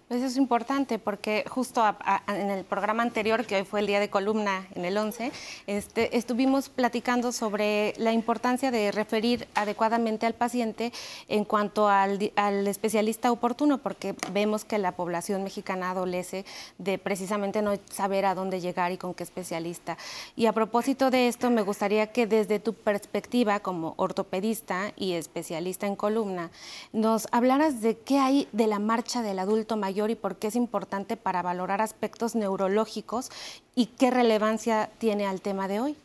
Pues 0.09 0.23
es 0.23 0.37
importante 0.37 0.99
porque 0.99 1.45
justo 1.49 1.85
en 2.27 2.51
el 2.51 2.65
programa 2.65 3.05
anterior, 3.05 3.47
que 3.47 3.55
hoy 3.55 3.65
fue 3.65 3.79
el 3.79 3.87
día 3.87 4.01
de 4.01 4.11
columna 4.11 4.67
en 4.75 4.85
el 4.85 4.99
11, 4.99 5.31
este, 5.69 6.17
estuvimos 6.17 6.69
platicando 6.69 7.31
sobre 7.31 7.95
la 7.97 8.13
importancia 8.13 8.73
de 8.73 8.91
referir 8.91 9.47
adecuadamente 9.55 10.27
al 10.27 10.35
paciente 10.35 10.93
en 11.29 11.45
cuanto 11.45 11.89
al, 11.89 12.33
al, 12.35 12.67
especialista 12.67 13.31
oportuno, 13.31 13.79
porque 13.79 14.17
vemos 14.33 14.65
que 14.65 14.79
la 14.79 14.93
población 14.93 15.45
mexicana 15.45 15.93
adolece 15.93 16.45
de 16.79 16.99
precisamente 16.99 17.63
no 17.63 17.75
saber 17.89 18.27
a 18.27 18.35
dónde 18.35 18.61
llegar 18.61 18.91
y 18.91 18.99
con 18.99 19.15
qué 19.15 19.23
especialista. 19.23 19.97
Y 20.35 20.47
a 20.47 20.53
propósito 20.53 21.11
de 21.13 21.29
esto, 21.29 21.51
me 21.51 21.63
gustaría 21.63 22.09
que 22.09 22.27
desde 22.27 22.59
tu 22.59 22.75
perspectiva 22.75 23.61
como 23.61 23.95
ortopedista 23.97 24.93
y 24.97 25.13
especialista 25.13 25.87
en 25.87 25.95
columna, 25.95 26.51
nos 26.93 27.29
hablaras 27.31 27.81
de 27.81 27.97
qué 27.97 28.19
hay 28.19 28.49
de 28.51 28.67
la 28.67 28.81
marcha 28.81 29.23
del 29.23 29.39
adulto 29.39 29.70
mayor 29.77 30.11
y 30.11 30.15
por 30.15 30.37
qué 30.37 30.49
es 30.49 30.57
importante 30.57 31.17
para 31.17 31.43
valorar 31.43 31.81
aspectos 31.81 32.35
neurológicos 32.35 33.31
y 33.75 33.87
qué 33.87 34.11
relevancia 34.11 34.91
tiene 34.99 35.27
al 35.27 35.41
tema 35.41 35.69
de 35.69 35.81
hoy. 35.81 35.97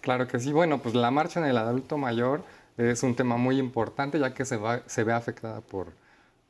Claro 0.00 0.26
que 0.26 0.38
sí. 0.38 0.52
Bueno, 0.52 0.78
pues 0.78 0.94
la 0.94 1.10
marcha 1.10 1.40
en 1.40 1.46
el 1.46 1.58
adulto 1.58 1.98
mayor 1.98 2.42
Es 2.76 3.02
un 3.02 3.14
tema 3.14 3.36
muy 3.36 3.58
importante 3.58 4.18
ya 4.18 4.32
que 4.32 4.44
se, 4.46 4.56
va, 4.56 4.80
se 4.86 5.04
ve 5.04 5.12
afectada 5.12 5.60
por, 5.60 5.92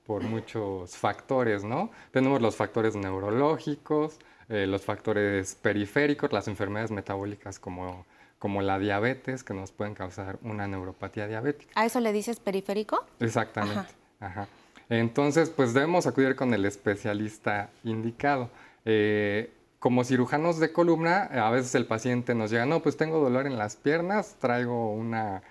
por 0.07 0.23
muchos 0.23 0.97
factores, 0.97 1.65
¿no? 1.65 1.91
Tenemos 2.13 2.41
los 2.41 2.55
factores 2.55 2.95
neurológicos, 2.95 4.19
eh, 4.49 4.67
los 4.67 4.83
factores 4.83 5.57
periféricos, 5.57 6.33
las 6.33 6.47
enfermedades 6.47 6.91
metabólicas 6.93 7.59
como, 7.59 8.07
como 8.39 8.63
la 8.63 8.79
diabetes, 8.79 9.43
que 9.43 9.55
nos 9.55 9.73
pueden 9.73 9.95
causar 9.95 10.39
una 10.43 10.69
neuropatía 10.69 11.27
diabética. 11.27 11.73
¿A 11.75 11.87
eso 11.87 12.01
le 12.01 12.13
dices 12.13 12.39
periférico? 12.39 13.05
Exactamente. 13.19 13.93
Ajá. 14.21 14.47
Entonces, 14.91 15.51
pues 15.51 15.73
debemos 15.73 16.07
acudir 16.07 16.35
con 16.35 16.53
el 16.53 16.65
especialista 16.67 17.71
indicado. 17.85 18.51
Eh, 18.85 19.53
como 19.79 20.05
cirujanos 20.05 20.59
de 20.59 20.73
columna, 20.73 21.23
a 21.23 21.51
veces 21.51 21.75
el 21.77 21.87
paciente 21.87 22.35
nos 22.35 22.51
llega, 22.51 22.67
no, 22.67 22.81
pues 22.81 22.97
tengo 22.97 23.19
dolor 23.21 23.47
en 23.47 23.57
las 23.57 23.77
piernas, 23.77 24.37
traigo 24.39 24.93
una, 24.93 25.43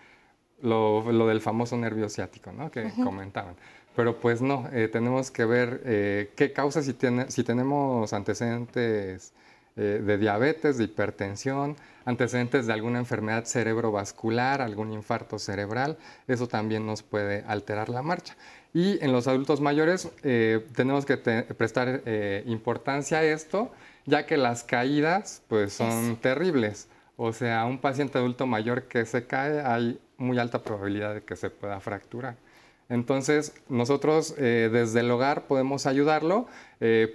lo, 0.61 1.03
del 1.27 1.41
famoso 1.41 1.77
nervio 1.77 2.09
ciático, 2.09 2.51
¿no? 2.51 2.69
Que 2.69 2.91
comentaban. 3.03 3.55
Pero 3.95 4.19
pues 4.19 4.41
no, 4.41 4.69
eh, 4.71 4.87
tenemos 4.87 5.31
que 5.31 5.45
ver 5.45 5.81
eh, 5.85 6.31
qué 6.35 6.51
causa 6.53 6.83
si, 6.83 6.93
tiene, 6.93 7.31
si 7.31 7.43
tenemos 7.43 8.13
antecedentes 8.13 9.33
de 9.79 10.17
diabetes, 10.17 10.77
de 10.77 10.85
hipertensión, 10.85 11.75
antecedentes 12.05 12.65
de 12.67 12.73
alguna 12.73 12.99
enfermedad 12.99 13.45
cerebrovascular, 13.45 14.61
algún 14.61 14.91
infarto 14.91 15.37
cerebral, 15.37 15.97
eso 16.27 16.47
también 16.47 16.85
nos 16.85 17.03
puede 17.03 17.43
alterar 17.47 17.89
la 17.89 18.01
marcha. 18.01 18.35
Y 18.73 19.03
en 19.03 19.11
los 19.11 19.27
adultos 19.27 19.61
mayores 19.61 20.09
eh, 20.23 20.65
tenemos 20.75 21.05
que 21.05 21.17
prestar 21.17 22.01
eh, 22.05 22.43
importancia 22.45 23.19
a 23.19 23.23
esto, 23.23 23.71
ya 24.05 24.25
que 24.25 24.37
las 24.37 24.63
caídas 24.63 25.41
pues 25.47 25.73
son 25.73 26.17
terribles. 26.17 26.87
O 27.15 27.33
sea, 27.33 27.65
un 27.65 27.79
paciente 27.79 28.17
adulto 28.17 28.47
mayor 28.47 28.83
que 28.83 29.05
se 29.05 29.25
cae, 29.25 29.61
hay 29.61 29.99
muy 30.17 30.39
alta 30.39 30.63
probabilidad 30.63 31.15
de 31.15 31.21
que 31.21 31.35
se 31.35 31.49
pueda 31.49 31.79
fracturar. 31.79 32.35
Entonces, 32.89 33.53
nosotros 33.69 34.33
eh, 34.37 34.69
desde 34.71 35.01
el 35.01 35.11
hogar 35.11 35.47
podemos 35.47 35.85
ayudarlo, 35.85 36.47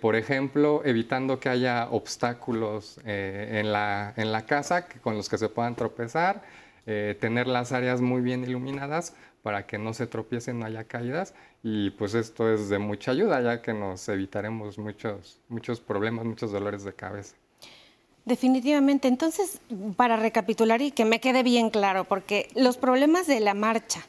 por 0.00 0.14
ejemplo, 0.14 0.82
evitando 0.84 1.40
que 1.40 1.48
haya 1.48 1.88
obstáculos 1.90 3.00
en 3.04 3.72
la, 3.72 4.12
en, 4.16 4.30
la, 4.30 4.44
casa 4.44 4.86
con 5.02 5.16
los 5.16 5.28
que 5.28 5.38
se 5.38 5.48
puedan 5.48 5.74
tropezar, 5.74 6.42
tener 6.84 7.46
las 7.46 7.72
áreas 7.72 8.02
muy 8.02 8.20
bien 8.20 8.44
iluminadas 8.44 9.14
para 9.44 9.66
que 9.66 9.76
no 9.76 9.92
se 9.92 10.06
tropiecen, 10.06 10.58
no 10.58 10.66
haya 10.66 10.84
caídas. 10.84 11.34
Y 11.62 11.90
pues 11.90 12.14
esto 12.14 12.52
es 12.52 12.70
de 12.70 12.78
mucha 12.78 13.10
ayuda, 13.10 13.42
ya 13.42 13.60
que 13.60 13.74
nos 13.74 14.08
evitaremos 14.08 14.78
muchos, 14.78 15.38
muchos 15.48 15.80
problemas, 15.80 16.24
muchos 16.24 16.50
dolores 16.50 16.82
de 16.82 16.94
cabeza. 16.94 17.36
Definitivamente. 18.24 19.06
Entonces, 19.06 19.60
para 19.96 20.16
recapitular 20.16 20.80
y 20.80 20.92
que 20.92 21.04
me 21.04 21.20
quede 21.20 21.42
bien 21.42 21.68
claro, 21.68 22.04
porque 22.04 22.48
los 22.54 22.78
problemas 22.78 23.26
de 23.26 23.40
la 23.40 23.52
marcha 23.52 24.00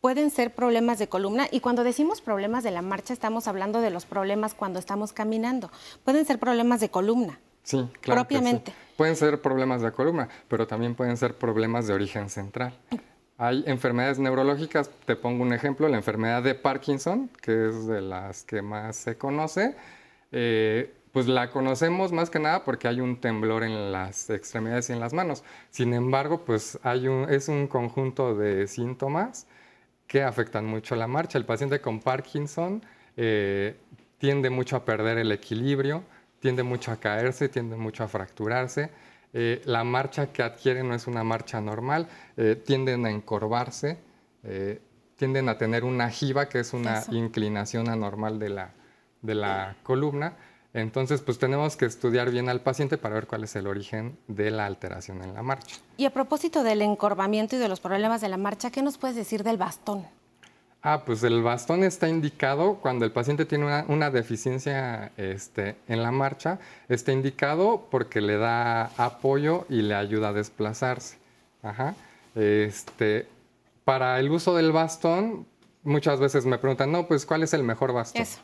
pueden 0.00 0.30
ser 0.30 0.54
problemas 0.54 0.98
de 0.98 1.08
columna 1.08 1.46
y 1.50 1.60
cuando 1.60 1.84
decimos 1.84 2.20
problemas 2.20 2.64
de 2.64 2.70
la 2.70 2.82
marcha 2.82 3.12
estamos 3.12 3.48
hablando 3.48 3.80
de 3.80 3.90
los 3.90 4.06
problemas 4.06 4.54
cuando 4.54 4.78
estamos 4.78 5.12
caminando. 5.12 5.70
Pueden 6.04 6.24
ser 6.24 6.38
problemas 6.38 6.80
de 6.80 6.90
columna. 6.90 7.38
Sí, 7.62 7.88
claro. 8.00 8.22
Propiamente. 8.22 8.72
Pueden 8.96 9.16
ser 9.16 9.40
problemas 9.42 9.82
de 9.82 9.92
columna, 9.92 10.28
pero 10.48 10.66
también 10.66 10.94
pueden 10.94 11.16
ser 11.16 11.34
problemas 11.34 11.86
de 11.86 11.94
origen 11.94 12.30
central. 12.30 12.74
Hay 13.36 13.62
enfermedades 13.66 14.18
neurológicas, 14.18 14.90
te 15.04 15.14
pongo 15.14 15.42
un 15.42 15.52
ejemplo, 15.52 15.86
la 15.88 15.96
enfermedad 15.96 16.42
de 16.42 16.54
Parkinson, 16.54 17.30
que 17.40 17.68
es 17.68 17.86
de 17.86 18.00
las 18.00 18.42
que 18.42 18.62
más 18.62 18.96
se 18.96 19.16
conoce, 19.16 19.76
eh, 20.32 20.92
pues 21.12 21.28
la 21.28 21.50
conocemos 21.50 22.10
más 22.10 22.30
que 22.30 22.38
nada 22.38 22.64
porque 22.64 22.88
hay 22.88 23.00
un 23.00 23.20
temblor 23.20 23.62
en 23.62 23.92
las 23.92 24.28
extremidades 24.30 24.90
y 24.90 24.92
en 24.92 25.00
las 25.00 25.12
manos. 25.12 25.44
Sin 25.70 25.94
embargo, 25.94 26.44
pues 26.44 26.78
hay 26.82 27.06
un, 27.06 27.30
es 27.30 27.48
un 27.48 27.68
conjunto 27.68 28.34
de 28.34 28.66
síntomas 28.66 29.46
que 30.08 30.24
afectan 30.24 30.66
mucho 30.66 30.96
la 30.96 31.06
marcha. 31.06 31.38
El 31.38 31.44
paciente 31.44 31.80
con 31.80 32.00
Parkinson 32.00 32.82
eh, 33.16 33.76
tiende 34.18 34.50
mucho 34.50 34.74
a 34.74 34.84
perder 34.84 35.18
el 35.18 35.30
equilibrio, 35.30 36.02
tiende 36.40 36.64
mucho 36.64 36.90
a 36.90 36.96
caerse, 36.96 37.48
tiende 37.48 37.76
mucho 37.76 38.02
a 38.02 38.08
fracturarse. 38.08 38.90
Eh, 39.32 39.60
la 39.66 39.84
marcha 39.84 40.32
que 40.32 40.42
adquiere 40.42 40.82
no 40.82 40.94
es 40.94 41.06
una 41.06 41.22
marcha 41.22 41.60
normal, 41.60 42.08
eh, 42.36 42.56
tienden 42.56 43.04
a 43.04 43.10
encorvarse, 43.10 43.98
eh, 44.42 44.80
tienden 45.16 45.48
a 45.50 45.58
tener 45.58 45.84
una 45.84 46.08
jiba, 46.08 46.48
que 46.48 46.60
es 46.60 46.72
una 46.72 47.02
inclinación 47.10 47.90
anormal 47.90 48.38
de 48.38 48.48
la, 48.48 48.70
de 49.20 49.34
la 49.34 49.76
columna. 49.82 50.34
Entonces, 50.74 51.22
pues 51.22 51.38
tenemos 51.38 51.76
que 51.76 51.86
estudiar 51.86 52.30
bien 52.30 52.48
al 52.48 52.60
paciente 52.60 52.98
para 52.98 53.14
ver 53.14 53.26
cuál 53.26 53.44
es 53.44 53.56
el 53.56 53.66
origen 53.66 54.18
de 54.28 54.50
la 54.50 54.66
alteración 54.66 55.22
en 55.22 55.34
la 55.34 55.42
marcha. 55.42 55.76
Y 55.96 56.04
a 56.04 56.10
propósito 56.10 56.62
del 56.62 56.82
encorvamiento 56.82 57.56
y 57.56 57.58
de 57.58 57.68
los 57.68 57.80
problemas 57.80 58.20
de 58.20 58.28
la 58.28 58.36
marcha, 58.36 58.70
¿qué 58.70 58.82
nos 58.82 58.98
puedes 58.98 59.16
decir 59.16 59.42
del 59.44 59.56
bastón? 59.56 60.06
Ah, 60.82 61.02
pues 61.04 61.24
el 61.24 61.42
bastón 61.42 61.82
está 61.82 62.08
indicado 62.08 62.76
cuando 62.76 63.04
el 63.04 63.10
paciente 63.10 63.44
tiene 63.44 63.84
una, 63.88 64.10
deficiencia 64.10 65.10
este, 65.16 65.76
en 65.88 66.02
la 66.02 66.12
marcha, 66.12 66.60
está 66.88 67.12
indicado 67.12 67.88
porque 67.90 68.20
le 68.20 68.36
da 68.36 68.92
apoyo 68.96 69.66
y 69.68 69.82
le 69.82 69.94
ayuda 69.94 70.28
a 70.28 70.32
desplazarse. 70.32 71.18
Ajá. 71.62 71.96
Este, 72.36 73.26
para 73.84 74.20
el 74.20 74.30
uso 74.30 74.54
del 74.54 74.70
bastón, 74.70 75.46
muchas 75.82 76.20
veces 76.20 76.46
me 76.46 76.58
preguntan, 76.58 76.92
no, 76.92 77.08
pues 77.08 77.26
¿cuál 77.26 77.42
es 77.42 77.54
el 77.54 77.64
mejor 77.64 77.92
bastón? 77.92 78.22
Eso. 78.22 78.38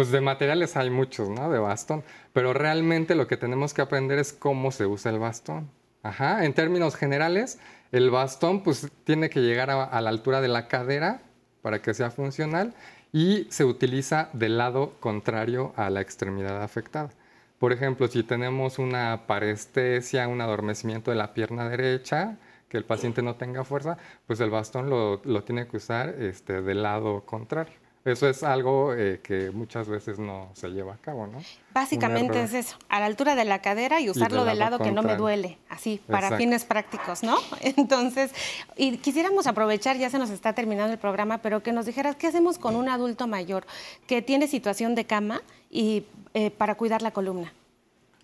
Pues 0.00 0.10
de 0.10 0.22
materiales 0.22 0.78
hay 0.78 0.88
muchos, 0.88 1.28
¿no? 1.28 1.50
De 1.50 1.58
bastón, 1.58 2.02
pero 2.32 2.54
realmente 2.54 3.14
lo 3.14 3.26
que 3.26 3.36
tenemos 3.36 3.74
que 3.74 3.82
aprender 3.82 4.18
es 4.18 4.32
cómo 4.32 4.72
se 4.72 4.86
usa 4.86 5.12
el 5.12 5.18
bastón. 5.18 5.70
Ajá. 6.02 6.46
En 6.46 6.54
términos 6.54 6.96
generales, 6.96 7.58
el 7.92 8.08
bastón 8.08 8.62
pues 8.62 8.88
tiene 9.04 9.28
que 9.28 9.40
llegar 9.40 9.68
a 9.68 10.00
la 10.00 10.08
altura 10.08 10.40
de 10.40 10.48
la 10.48 10.68
cadera 10.68 11.20
para 11.60 11.82
que 11.82 11.92
sea 11.92 12.10
funcional 12.10 12.72
y 13.12 13.46
se 13.50 13.66
utiliza 13.66 14.30
del 14.32 14.56
lado 14.56 14.94
contrario 15.00 15.74
a 15.76 15.90
la 15.90 16.00
extremidad 16.00 16.62
afectada. 16.62 17.10
Por 17.58 17.74
ejemplo, 17.74 18.08
si 18.08 18.22
tenemos 18.22 18.78
una 18.78 19.26
parestesia, 19.26 20.28
un 20.28 20.40
adormecimiento 20.40 21.10
de 21.10 21.18
la 21.18 21.34
pierna 21.34 21.68
derecha, 21.68 22.38
que 22.70 22.78
el 22.78 22.86
paciente 22.86 23.20
no 23.20 23.34
tenga 23.34 23.64
fuerza, 23.64 23.98
pues 24.26 24.40
el 24.40 24.48
bastón 24.48 24.88
lo, 24.88 25.20
lo 25.24 25.44
tiene 25.44 25.66
que 25.66 25.76
usar 25.76 26.08
este, 26.08 26.62
del 26.62 26.84
lado 26.84 27.26
contrario. 27.26 27.89
Eso 28.10 28.28
es 28.28 28.42
algo 28.42 28.94
eh, 28.94 29.20
que 29.22 29.50
muchas 29.50 29.88
veces 29.88 30.18
no 30.18 30.50
se 30.54 30.68
lleva 30.68 30.94
a 30.94 30.96
cabo, 30.96 31.26
¿no? 31.26 31.38
Básicamente 31.72 32.42
es 32.42 32.52
eso, 32.52 32.76
a 32.88 33.00
la 33.00 33.06
altura 33.06 33.34
de 33.34 33.44
la 33.44 33.60
cadera 33.60 34.00
y 34.00 34.10
usarlo 34.10 34.44
del 34.44 34.58
lado, 34.58 34.78
que 34.78 34.92
no 34.92 35.02
me 35.02 35.16
duele, 35.16 35.58
así, 35.68 36.00
para 36.06 36.36
fines 36.36 36.64
prácticos, 36.64 37.22
¿no? 37.22 37.36
Entonces, 37.60 38.32
y 38.76 38.98
quisiéramos 38.98 39.46
aprovechar, 39.46 39.96
ya 39.96 40.10
se 40.10 40.18
nos 40.18 40.30
está 40.30 40.52
terminando 40.52 40.92
el 40.92 40.98
programa, 40.98 41.38
pero 41.38 41.62
que 41.62 41.72
nos 41.72 41.86
dijeras, 41.86 42.16
¿qué 42.16 42.26
hacemos 42.26 42.58
con 42.58 42.76
un 42.76 42.88
adulto 42.88 43.26
mayor 43.26 43.64
que 44.06 44.22
tiene 44.22 44.48
situación 44.48 44.94
de 44.94 45.04
cama 45.04 45.42
y 45.70 46.04
eh, 46.34 46.50
para 46.50 46.74
cuidar 46.74 47.02
la 47.02 47.12
columna? 47.12 47.52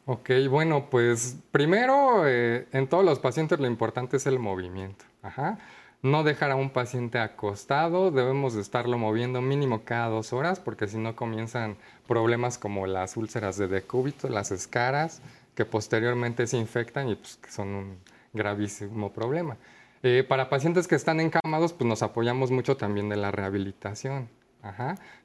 Ok, 0.06 0.30
bueno, 0.48 0.88
pues 0.90 1.36
primero, 1.50 2.26
eh, 2.26 2.66
en 2.72 2.88
todos 2.88 3.04
los 3.04 3.18
pacientes 3.18 3.58
lo 3.58 3.66
importante 3.66 4.16
es 4.16 4.26
el 4.26 4.38
movimiento. 4.38 5.04
Ajá 5.22 5.58
no 6.06 6.24
dejar 6.24 6.50
a 6.50 6.56
un 6.56 6.70
paciente 6.70 7.18
acostado, 7.18 8.10
debemos 8.10 8.54
de 8.54 8.60
estarlo 8.60 8.96
moviendo 8.96 9.40
mínimo 9.42 9.82
cada 9.84 10.08
dos 10.08 10.32
horas 10.32 10.60
porque 10.60 10.86
si 10.86 10.98
no 10.98 11.16
comienzan 11.16 11.76
problemas 12.06 12.58
como 12.58 12.86
las 12.86 13.16
úlceras 13.16 13.56
de 13.56 13.68
decúbito, 13.68 14.28
las 14.28 14.50
escaras, 14.50 15.20
que 15.54 15.64
posteriormente 15.64 16.46
se 16.46 16.58
infectan 16.58 17.08
y 17.08 17.16
pues, 17.16 17.36
que 17.36 17.50
son 17.50 17.68
un 17.68 17.98
gravísimo 18.32 19.12
problema. 19.12 19.56
Eh, 20.02 20.24
para 20.28 20.48
pacientes 20.48 20.86
que 20.86 20.94
están 20.94 21.20
encamados, 21.20 21.72
pues 21.72 21.88
nos 21.88 22.02
apoyamos 22.02 22.50
mucho 22.50 22.76
también 22.76 23.08
de 23.08 23.16
la 23.16 23.30
rehabilitación. 23.30 24.28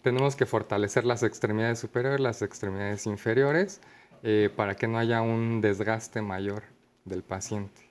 Tenemos 0.03 0.35
que 0.35 0.45
fortalecer 0.45 1.03
las 1.03 1.23
extremidades 1.23 1.79
superiores, 1.79 2.19
las 2.19 2.41
extremidades 2.41 3.07
inferiores, 3.07 3.81
eh, 4.23 4.49
para 4.55 4.75
que 4.75 4.87
no 4.87 4.99
haya 4.99 5.21
un 5.21 5.61
desgaste 5.61 6.21
mayor 6.21 6.63
del 7.05 7.23
paciente. 7.23 7.90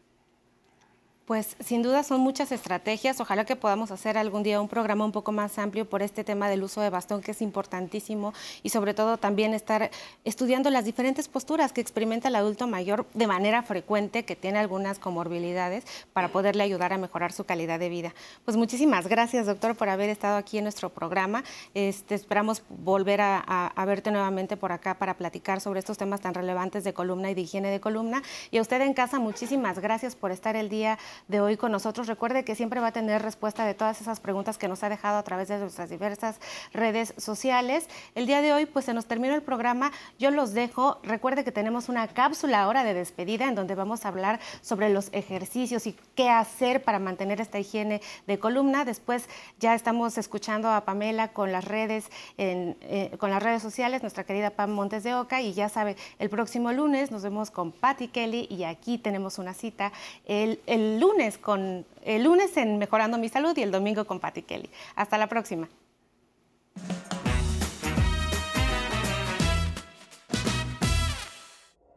Pues 1.31 1.57
sin 1.61 1.81
duda 1.83 2.03
son 2.03 2.23
muchas 2.23 2.51
estrategias. 2.51 3.21
Ojalá 3.21 3.45
que 3.45 3.55
podamos 3.55 3.93
hacer 3.93 4.19
algún 4.19 4.43
día 4.43 4.61
un 4.61 4.67
programa 4.67 5.05
un 5.05 5.13
poco 5.13 5.31
más 5.31 5.61
amplio 5.61 5.89
por 5.89 6.03
este 6.03 6.25
tema 6.25 6.49
del 6.49 6.65
uso 6.65 6.81
de 6.81 6.91
bastón, 6.91 7.23
que 7.23 7.31
es 7.31 7.41
importantísimo, 7.41 8.35
y 8.65 8.71
sobre 8.71 8.95
todo 8.95 9.17
también 9.17 9.55
estar 9.55 9.93
estudiando 10.25 10.71
las 10.71 10.85
diferentes 10.85 11.29
posturas 11.29 11.73
que 11.73 11.81
experimenta 11.81 12.27
el 12.27 12.35
adulto 12.35 12.67
mayor 12.67 13.07
de 13.15 13.29
manera 13.29 13.63
frecuente, 13.63 14.25
que 14.25 14.35
tiene 14.35 14.59
algunas 14.59 14.99
comorbilidades, 14.99 15.85
para 16.13 16.31
poderle 16.31 16.65
ayudar 16.65 16.93
a 16.93 16.99
mejorar 16.99 17.31
su 17.31 17.45
calidad 17.45 17.79
de 17.79 17.91
vida. 17.91 18.13
Pues 18.45 18.57
muchísimas 18.57 19.07
gracias, 19.07 19.47
doctor, 19.47 19.77
por 19.77 19.89
haber 19.89 20.11
estado 20.11 20.37
aquí 20.37 20.59
en 20.59 20.65
nuestro 20.65 20.89
programa. 20.89 21.45
Este, 21.75 22.17
esperamos 22.17 22.65
volver 22.71 23.21
a, 23.21 23.69
a 23.69 23.85
verte 23.85 24.11
nuevamente 24.11 24.57
por 24.57 24.73
acá 24.73 24.95
para 24.95 25.15
platicar 25.15 25.61
sobre 25.61 25.79
estos 25.79 25.97
temas 25.97 26.23
tan 26.23 26.35
relevantes 26.35 26.83
de 26.83 26.93
columna 26.93 27.31
y 27.31 27.35
de 27.35 27.43
higiene 27.43 27.71
de 27.71 27.79
columna. 27.79 28.21
Y 28.51 28.59
a 28.59 28.63
usted 28.63 28.81
en 28.81 28.95
casa, 28.95 29.21
muchísimas 29.21 29.79
gracias 29.79 30.17
por 30.17 30.33
estar 30.33 30.57
el 30.57 30.69
día 30.69 30.99
de 31.29 31.41
hoy 31.41 31.57
con 31.57 31.73
nosotros. 31.73 32.07
Recuerde 32.07 32.45
que 32.45 32.55
siempre 32.55 32.81
va 32.81 32.89
a 32.89 32.93
tener 32.93 33.23
respuesta 33.23 33.65
de 33.65 33.75
todas 33.75 34.01
esas 34.01 34.21
preguntas 34.21 34.59
que 34.59 34.69
nos 34.69 34.83
ha 34.83 34.89
dejado 34.89 35.19
a 35.19 35.23
través 35.23 35.49
de 35.49 35.59
nuestras 35.59 35.91
diversas 35.91 36.41
redes 36.73 37.15
sociales. 37.17 37.89
El 38.15 38.27
día 38.27 38.43
de 38.43 38.53
hoy, 38.53 38.67
pues 38.67 38.85
se 38.85 38.95
nos 38.95 39.07
terminó 39.07 39.35
el 39.35 39.43
programa. 39.43 39.93
Yo 40.19 40.31
los 40.31 40.55
dejo. 40.55 40.99
Recuerde 41.03 41.45
que 41.45 41.53
tenemos 41.53 41.89
una 41.89 42.09
cápsula 42.09 42.63
ahora 42.63 42.85
de 42.85 42.95
despedida 42.95 43.49
en 43.49 43.55
donde 43.55 43.75
vamos 43.75 44.05
a 44.05 44.09
hablar 44.09 44.41
sobre 44.61 44.91
los 44.91 45.09
ejercicios 45.13 45.87
y 45.87 45.97
qué 46.15 46.29
hacer 46.31 46.83
para 46.83 46.99
mantener 46.99 47.41
esta 47.41 47.59
higiene 47.59 48.01
de 48.27 48.39
columna. 48.39 48.85
Después 48.85 49.29
ya 49.59 49.75
estamos 49.75 50.19
escuchando 50.19 50.71
a 50.71 50.85
Pamela 50.85 51.29
con 51.29 51.53
las 51.53 51.65
redes, 51.65 52.11
eh, 52.39 53.15
con 53.19 53.31
las 53.31 53.43
redes 53.43 53.63
sociales, 53.63 54.03
nuestra 54.03 54.25
querida 54.25 54.51
Pam 54.51 54.71
Montes 54.71 55.03
de 55.05 55.15
Oca, 55.15 55.41
y 55.41 55.53
ya 55.53 55.69
sabe, 55.69 55.97
el 56.19 56.31
próximo 56.31 56.73
lunes 56.73 57.11
nos 57.11 57.23
vemos 57.23 57.51
con 57.51 57.73
Patty 57.73 58.09
Kelly 58.09 58.47
y 58.51 58.65
aquí 58.65 58.99
tenemos 58.99 59.39
una 59.39 59.55
cita 59.55 59.93
el, 60.27 60.61
el 60.67 60.99
lunes 60.99 61.10
el 61.19 62.25
lunes 62.25 62.57
en 62.57 62.79
Mejorando 62.79 63.19
mi 63.19 63.29
Salud 63.29 63.57
y 63.57 63.63
el 63.63 63.71
domingo 63.71 64.05
con 64.05 64.21
Patty 64.21 64.43
Kelly. 64.43 64.71
Hasta 64.95 65.19
la 65.19 65.27
próxima. 65.27 65.69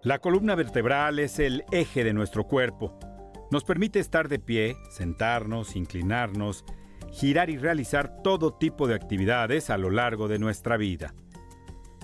La 0.02 0.20
columna 0.20 0.56
vertebral 0.56 1.20
es 1.20 1.40
el 1.40 1.64
eje 1.72 2.04
de 2.04 2.14
nuestro 2.14 2.46
cuerpo. 2.46 3.00
Nos 3.52 3.64
permite 3.64 4.00
estar 4.00 4.28
de 4.28 4.40
pie, 4.40 4.76
sentarnos, 4.90 5.76
inclinarnos, 5.78 6.66
girar 7.12 7.50
y 7.50 7.58
realizar 7.58 8.22
todo 8.22 8.54
tipo 8.54 8.88
de 8.88 8.96
actividades 8.96 9.70
a 9.70 9.78
lo 9.78 9.90
largo 9.90 10.28
de 10.28 10.40
nuestra 10.40 10.76
vida. 10.76 11.14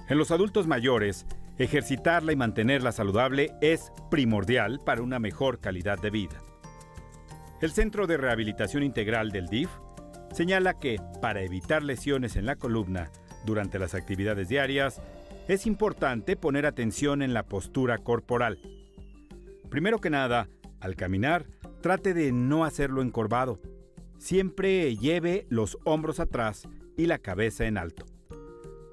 En 0.07 0.17
los 0.17 0.31
adultos 0.31 0.65
mayores, 0.65 1.25
ejercitarla 1.57 2.31
y 2.31 2.35
mantenerla 2.35 2.91
saludable 2.91 3.51
es 3.61 3.91
primordial 4.09 4.79
para 4.85 5.01
una 5.01 5.19
mejor 5.19 5.59
calidad 5.59 5.99
de 5.99 6.09
vida. 6.09 6.41
El 7.61 7.71
Centro 7.71 8.07
de 8.07 8.15
Rehabilitación 8.15 8.83
Integral 8.83 9.31
del 9.31 9.47
DIF 9.47 9.69
señala 10.31 10.79
que, 10.79 10.97
para 11.21 11.41
evitar 11.41 11.83
lesiones 11.83 12.37
en 12.37 12.45
la 12.45 12.55
columna 12.55 13.11
durante 13.45 13.79
las 13.79 13.95
actividades 13.95 14.47
diarias, 14.47 15.01
es 15.49 15.67
importante 15.67 16.37
poner 16.37 16.65
atención 16.65 17.21
en 17.21 17.33
la 17.33 17.43
postura 17.43 17.97
corporal. 17.97 18.59
Primero 19.69 19.99
que 19.99 20.09
nada, 20.09 20.47
al 20.79 20.95
caminar, 20.95 21.47
trate 21.81 22.13
de 22.13 22.31
no 22.31 22.63
hacerlo 22.63 23.01
encorvado. 23.01 23.59
Siempre 24.17 24.95
lleve 24.95 25.45
los 25.49 25.77
hombros 25.83 26.21
atrás 26.21 26.65
y 26.95 27.07
la 27.07 27.17
cabeza 27.17 27.65
en 27.65 27.77
alto. 27.77 28.05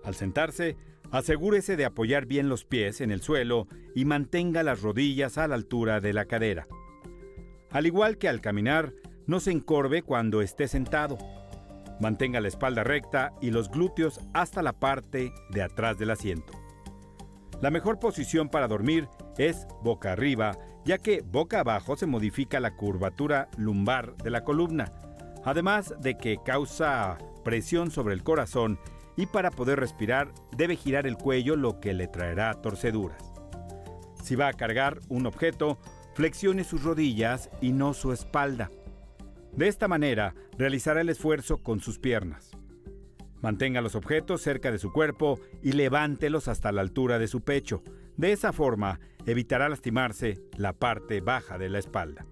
Al 0.02 0.16
sentarse, 0.16 0.76
asegúrese 1.12 1.76
de 1.76 1.84
apoyar 1.84 2.26
bien 2.26 2.48
los 2.48 2.64
pies 2.64 3.00
en 3.00 3.12
el 3.12 3.22
suelo 3.22 3.68
y 3.94 4.06
mantenga 4.06 4.64
las 4.64 4.82
rodillas 4.82 5.38
a 5.38 5.46
la 5.46 5.54
altura 5.54 6.00
de 6.00 6.12
la 6.12 6.24
cadera. 6.24 6.66
Al 7.76 7.84
igual 7.84 8.16
que 8.16 8.26
al 8.26 8.40
caminar, 8.40 8.94
no 9.26 9.38
se 9.38 9.50
encorve 9.50 10.00
cuando 10.00 10.40
esté 10.40 10.66
sentado. 10.66 11.18
Mantenga 12.00 12.40
la 12.40 12.48
espalda 12.48 12.84
recta 12.84 13.34
y 13.42 13.50
los 13.50 13.70
glúteos 13.70 14.18
hasta 14.32 14.62
la 14.62 14.72
parte 14.72 15.30
de 15.50 15.60
atrás 15.60 15.98
del 15.98 16.10
asiento. 16.10 16.54
La 17.60 17.70
mejor 17.70 17.98
posición 17.98 18.48
para 18.48 18.66
dormir 18.66 19.10
es 19.36 19.66
boca 19.82 20.12
arriba, 20.12 20.56
ya 20.86 20.96
que 20.96 21.20
boca 21.20 21.60
abajo 21.60 21.98
se 21.98 22.06
modifica 22.06 22.60
la 22.60 22.74
curvatura 22.76 23.50
lumbar 23.58 24.16
de 24.16 24.30
la 24.30 24.42
columna, 24.42 24.90
además 25.44 25.92
de 26.00 26.16
que 26.16 26.38
causa 26.42 27.18
presión 27.44 27.90
sobre 27.90 28.14
el 28.14 28.22
corazón 28.22 28.78
y 29.18 29.26
para 29.26 29.50
poder 29.50 29.80
respirar 29.80 30.32
debe 30.56 30.76
girar 30.76 31.06
el 31.06 31.18
cuello 31.18 31.56
lo 31.56 31.78
que 31.78 31.92
le 31.92 32.08
traerá 32.08 32.54
torceduras. 32.54 33.22
Si 34.24 34.34
va 34.34 34.48
a 34.48 34.54
cargar 34.54 35.00
un 35.10 35.26
objeto, 35.26 35.78
flexione 36.16 36.64
sus 36.64 36.82
rodillas 36.82 37.50
y 37.60 37.72
no 37.72 37.92
su 37.92 38.10
espalda. 38.10 38.70
De 39.52 39.68
esta 39.68 39.86
manera, 39.86 40.34
realizará 40.56 41.02
el 41.02 41.10
esfuerzo 41.10 41.58
con 41.58 41.80
sus 41.80 41.98
piernas. 41.98 42.52
Mantenga 43.42 43.82
los 43.82 43.94
objetos 43.94 44.40
cerca 44.40 44.72
de 44.72 44.78
su 44.78 44.92
cuerpo 44.92 45.38
y 45.62 45.72
levántelos 45.72 46.48
hasta 46.48 46.72
la 46.72 46.80
altura 46.80 47.18
de 47.18 47.28
su 47.28 47.42
pecho. 47.42 47.82
De 48.16 48.32
esa 48.32 48.54
forma, 48.54 48.98
evitará 49.26 49.68
lastimarse 49.68 50.40
la 50.56 50.72
parte 50.72 51.20
baja 51.20 51.58
de 51.58 51.68
la 51.68 51.78
espalda. 51.78 52.24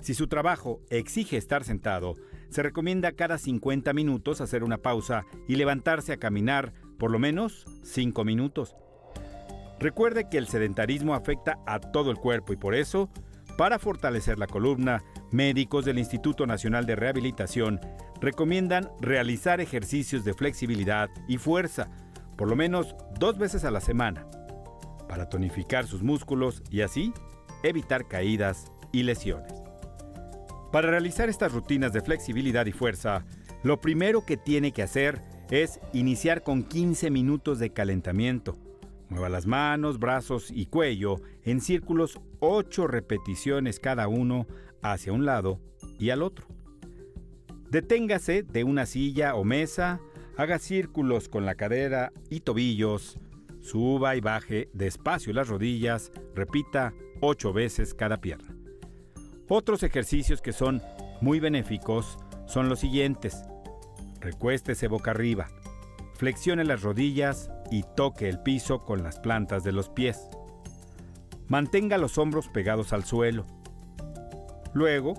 Si 0.00 0.14
su 0.14 0.26
trabajo 0.26 0.80
exige 0.88 1.36
estar 1.36 1.64
sentado, 1.64 2.14
se 2.48 2.62
recomienda 2.62 3.12
cada 3.12 3.36
50 3.36 3.92
minutos 3.92 4.40
hacer 4.40 4.64
una 4.64 4.78
pausa 4.78 5.26
y 5.46 5.56
levantarse 5.56 6.14
a 6.14 6.16
caminar 6.16 6.72
por 6.98 7.10
lo 7.10 7.18
menos 7.18 7.66
5 7.82 8.24
minutos. 8.24 8.74
Recuerde 9.78 10.28
que 10.28 10.38
el 10.38 10.48
sedentarismo 10.48 11.14
afecta 11.14 11.58
a 11.66 11.80
todo 11.80 12.10
el 12.10 12.16
cuerpo 12.16 12.52
y 12.52 12.56
por 12.56 12.74
eso, 12.74 13.10
para 13.58 13.78
fortalecer 13.78 14.38
la 14.38 14.46
columna, 14.46 15.02
médicos 15.30 15.84
del 15.84 15.98
Instituto 15.98 16.46
Nacional 16.46 16.86
de 16.86 16.96
Rehabilitación 16.96 17.80
recomiendan 18.20 18.90
realizar 19.00 19.60
ejercicios 19.60 20.24
de 20.24 20.34
flexibilidad 20.34 21.10
y 21.28 21.38
fuerza, 21.38 21.90
por 22.36 22.48
lo 22.48 22.56
menos 22.56 22.94
dos 23.18 23.38
veces 23.38 23.64
a 23.64 23.70
la 23.70 23.80
semana, 23.80 24.26
para 25.08 25.28
tonificar 25.28 25.86
sus 25.86 26.02
músculos 26.02 26.62
y 26.70 26.80
así 26.80 27.12
evitar 27.62 28.08
caídas 28.08 28.72
y 28.92 29.02
lesiones. 29.02 29.52
Para 30.72 30.90
realizar 30.90 31.28
estas 31.28 31.52
rutinas 31.52 31.92
de 31.92 32.00
flexibilidad 32.00 32.66
y 32.66 32.72
fuerza, 32.72 33.24
lo 33.62 33.80
primero 33.80 34.24
que 34.24 34.36
tiene 34.36 34.72
que 34.72 34.82
hacer 34.82 35.22
es 35.50 35.80
iniciar 35.92 36.42
con 36.42 36.64
15 36.64 37.10
minutos 37.10 37.58
de 37.58 37.72
calentamiento. 37.72 38.58
Mueva 39.08 39.28
las 39.28 39.46
manos, 39.46 39.98
brazos 39.98 40.50
y 40.50 40.66
cuello 40.66 41.20
en 41.44 41.60
círculos 41.60 42.20
8 42.40 42.88
repeticiones 42.88 43.78
cada 43.78 44.08
uno 44.08 44.46
hacia 44.82 45.12
un 45.12 45.24
lado 45.24 45.60
y 45.98 46.10
al 46.10 46.22
otro. 46.22 46.46
Deténgase 47.70 48.42
de 48.42 48.64
una 48.64 48.86
silla 48.86 49.34
o 49.34 49.44
mesa, 49.44 50.00
haga 50.36 50.58
círculos 50.58 51.28
con 51.28 51.46
la 51.46 51.54
cadera 51.54 52.12
y 52.30 52.40
tobillos, 52.40 53.18
suba 53.60 54.16
y 54.16 54.20
baje 54.20 54.70
despacio 54.72 55.32
las 55.32 55.48
rodillas, 55.48 56.12
repita 56.34 56.92
ocho 57.20 57.52
veces 57.52 57.94
cada 57.94 58.20
pierna. 58.20 58.56
Otros 59.48 59.82
ejercicios 59.84 60.42
que 60.42 60.52
son 60.52 60.82
muy 61.20 61.38
benéficos 61.38 62.18
son 62.46 62.68
los 62.68 62.80
siguientes. 62.80 63.44
Recuéstese 64.20 64.88
boca 64.88 65.12
arriba, 65.12 65.48
flexione 66.14 66.64
las 66.64 66.82
rodillas 66.82 67.50
y 67.70 67.84
toque 67.96 68.28
el 68.28 68.40
piso 68.40 68.84
con 68.84 69.02
las 69.02 69.18
plantas 69.18 69.64
de 69.64 69.72
los 69.72 69.88
pies. 69.88 70.28
Mantenga 71.48 71.98
los 71.98 72.18
hombros 72.18 72.48
pegados 72.48 72.92
al 72.92 73.04
suelo. 73.04 73.46
Luego, 74.74 75.14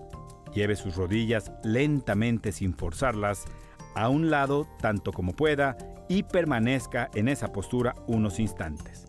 Lleve 0.57 0.75
sus 0.75 0.95
rodillas 0.95 1.51
lentamente 1.63 2.51
sin 2.51 2.73
forzarlas 2.73 3.45
a 3.93 4.09
un 4.09 4.31
lado 4.31 4.67
tanto 4.81 5.11
como 5.11 5.35
pueda 5.35 5.77
y 6.09 6.23
permanezca 6.23 7.11
en 7.13 7.27
esa 7.27 7.51
postura 7.51 7.93
unos 8.07 8.39
instantes. 8.39 9.07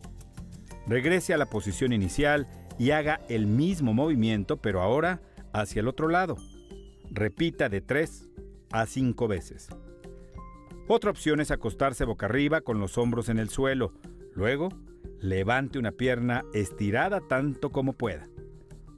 Regrese 0.87 1.33
a 1.33 1.38
la 1.38 1.46
posición 1.46 1.94
inicial 1.94 2.46
y 2.79 2.90
haga 2.90 3.20
el 3.31 3.46
mismo 3.46 3.94
movimiento 3.94 4.59
pero 4.59 4.83
ahora 4.83 5.22
hacia 5.55 5.81
el 5.81 5.88
otro 5.88 6.09
lado. 6.09 6.37
Repita 7.11 7.70
de 7.70 7.81
3 7.81 8.29
a 8.70 8.85
5 8.85 9.27
veces. 9.27 9.68
Otra 10.90 11.11
opción 11.11 11.40
es 11.40 11.51
acostarse 11.51 12.07
boca 12.07 12.24
arriba 12.24 12.62
con 12.62 12.81
los 12.81 12.96
hombros 12.96 13.29
en 13.29 13.38
el 13.38 13.51
suelo. 13.51 13.92
Luego, 14.35 14.70
levante 15.20 15.79
una 15.79 15.92
pierna 15.92 16.44
estirada 16.55 17.20
tanto 17.20 17.70
como 17.70 17.92
pueda. 17.92 18.27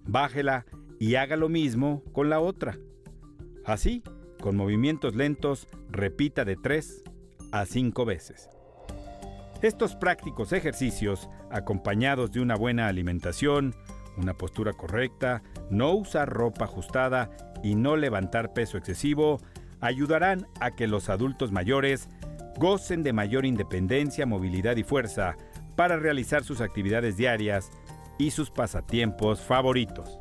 Bájela 0.07 0.67
y 1.01 1.17
haga 1.17 1.37
lo 1.37 1.49
mismo 1.49 2.05
con 2.13 2.31
la 2.31 2.39
otra. 2.39 2.79
Así, 3.65 4.05
con 4.41 4.57
movimientos 4.57 5.17
lentos, 5.17 5.67
repita 5.91 6.45
de 6.45 6.55
3 6.55 7.03
a 7.51 7.67
5 7.67 8.05
veces. 8.05 8.49
Estos 9.61 9.97
prácticos 9.97 10.53
ejercicios, 10.53 11.29
acompañados 11.51 12.31
de 12.31 12.41
una 12.41 12.55
buena 12.55 12.87
alimentación, 12.87 13.75
una 14.17 14.35
postura 14.35 14.75
correcta, 14.75 15.43
no 15.71 15.93
usar 15.93 16.29
ropa 16.29 16.67
ajustada 16.67 17.31
y 17.65 17.75
no 17.75 17.97
levantar 17.97 18.53
peso 18.53 18.79
excesivo, 18.79 19.41
ayudarán 19.81 20.47
a 20.61 20.73
que 20.73 20.87
los 20.87 21.09
adultos 21.09 21.53
mayores 21.53 22.09
gocen 22.59 23.03
de 23.03 23.13
mayor 23.13 23.47
independencia, 23.47 24.27
movilidad 24.27 24.77
y 24.77 24.83
fuerza 24.83 25.37
para 25.77 25.97
realizar 25.97 26.45
sus 26.45 26.61
actividades 26.61 27.17
diarias 27.17 27.71
y 28.19 28.33
sus 28.33 28.51
pasatiempos 28.51 29.41
favoritos. 29.41 30.19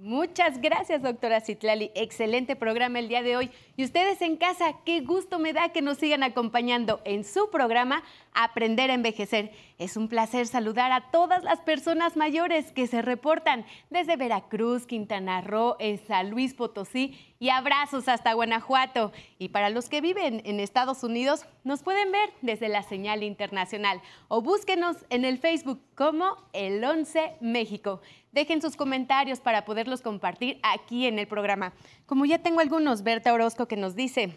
Muchas 0.00 0.60
gracias, 0.60 1.02
doctora 1.02 1.40
Citlali. 1.40 1.90
Excelente 1.96 2.54
programa 2.54 3.00
el 3.00 3.08
día 3.08 3.24
de 3.24 3.36
hoy. 3.36 3.50
Y 3.76 3.82
ustedes 3.82 4.22
en 4.22 4.36
casa, 4.36 4.76
qué 4.84 5.00
gusto 5.00 5.40
me 5.40 5.52
da 5.52 5.70
que 5.70 5.82
nos 5.82 5.98
sigan 5.98 6.22
acompañando 6.22 7.00
en 7.04 7.24
su 7.24 7.50
programa 7.50 8.04
Aprender 8.32 8.92
a 8.92 8.94
Envejecer. 8.94 9.50
Es 9.76 9.96
un 9.96 10.06
placer 10.06 10.46
saludar 10.46 10.92
a 10.92 11.10
todas 11.10 11.42
las 11.42 11.58
personas 11.62 12.16
mayores 12.16 12.70
que 12.70 12.86
se 12.86 13.02
reportan 13.02 13.66
desde 13.90 14.14
Veracruz, 14.14 14.86
Quintana 14.86 15.40
Roo, 15.40 15.76
San 16.06 16.30
Luis 16.30 16.54
Potosí 16.54 17.18
y 17.40 17.48
abrazos 17.48 18.06
hasta 18.06 18.34
Guanajuato. 18.34 19.10
Y 19.40 19.48
para 19.48 19.68
los 19.68 19.88
que 19.88 20.00
viven 20.00 20.42
en 20.44 20.60
Estados 20.60 21.02
Unidos, 21.02 21.44
nos 21.64 21.82
pueden 21.82 22.12
ver 22.12 22.30
desde 22.40 22.68
la 22.68 22.84
señal 22.84 23.24
internacional 23.24 24.00
o 24.28 24.42
búsquenos 24.42 24.96
en 25.10 25.24
el 25.24 25.38
Facebook 25.38 25.80
como 25.96 26.36
El 26.52 26.84
11 26.84 27.38
México. 27.40 28.00
Dejen 28.32 28.60
sus 28.60 28.76
comentarios 28.76 29.40
para 29.40 29.64
poderlos 29.64 30.02
compartir 30.02 30.60
aquí 30.62 31.06
en 31.06 31.18
el 31.18 31.26
programa. 31.26 31.72
Como 32.06 32.26
ya 32.26 32.38
tengo 32.38 32.60
algunos, 32.60 33.02
Berta 33.02 33.32
Orozco 33.32 33.66
que 33.66 33.76
nos 33.76 33.94
dice, 33.94 34.34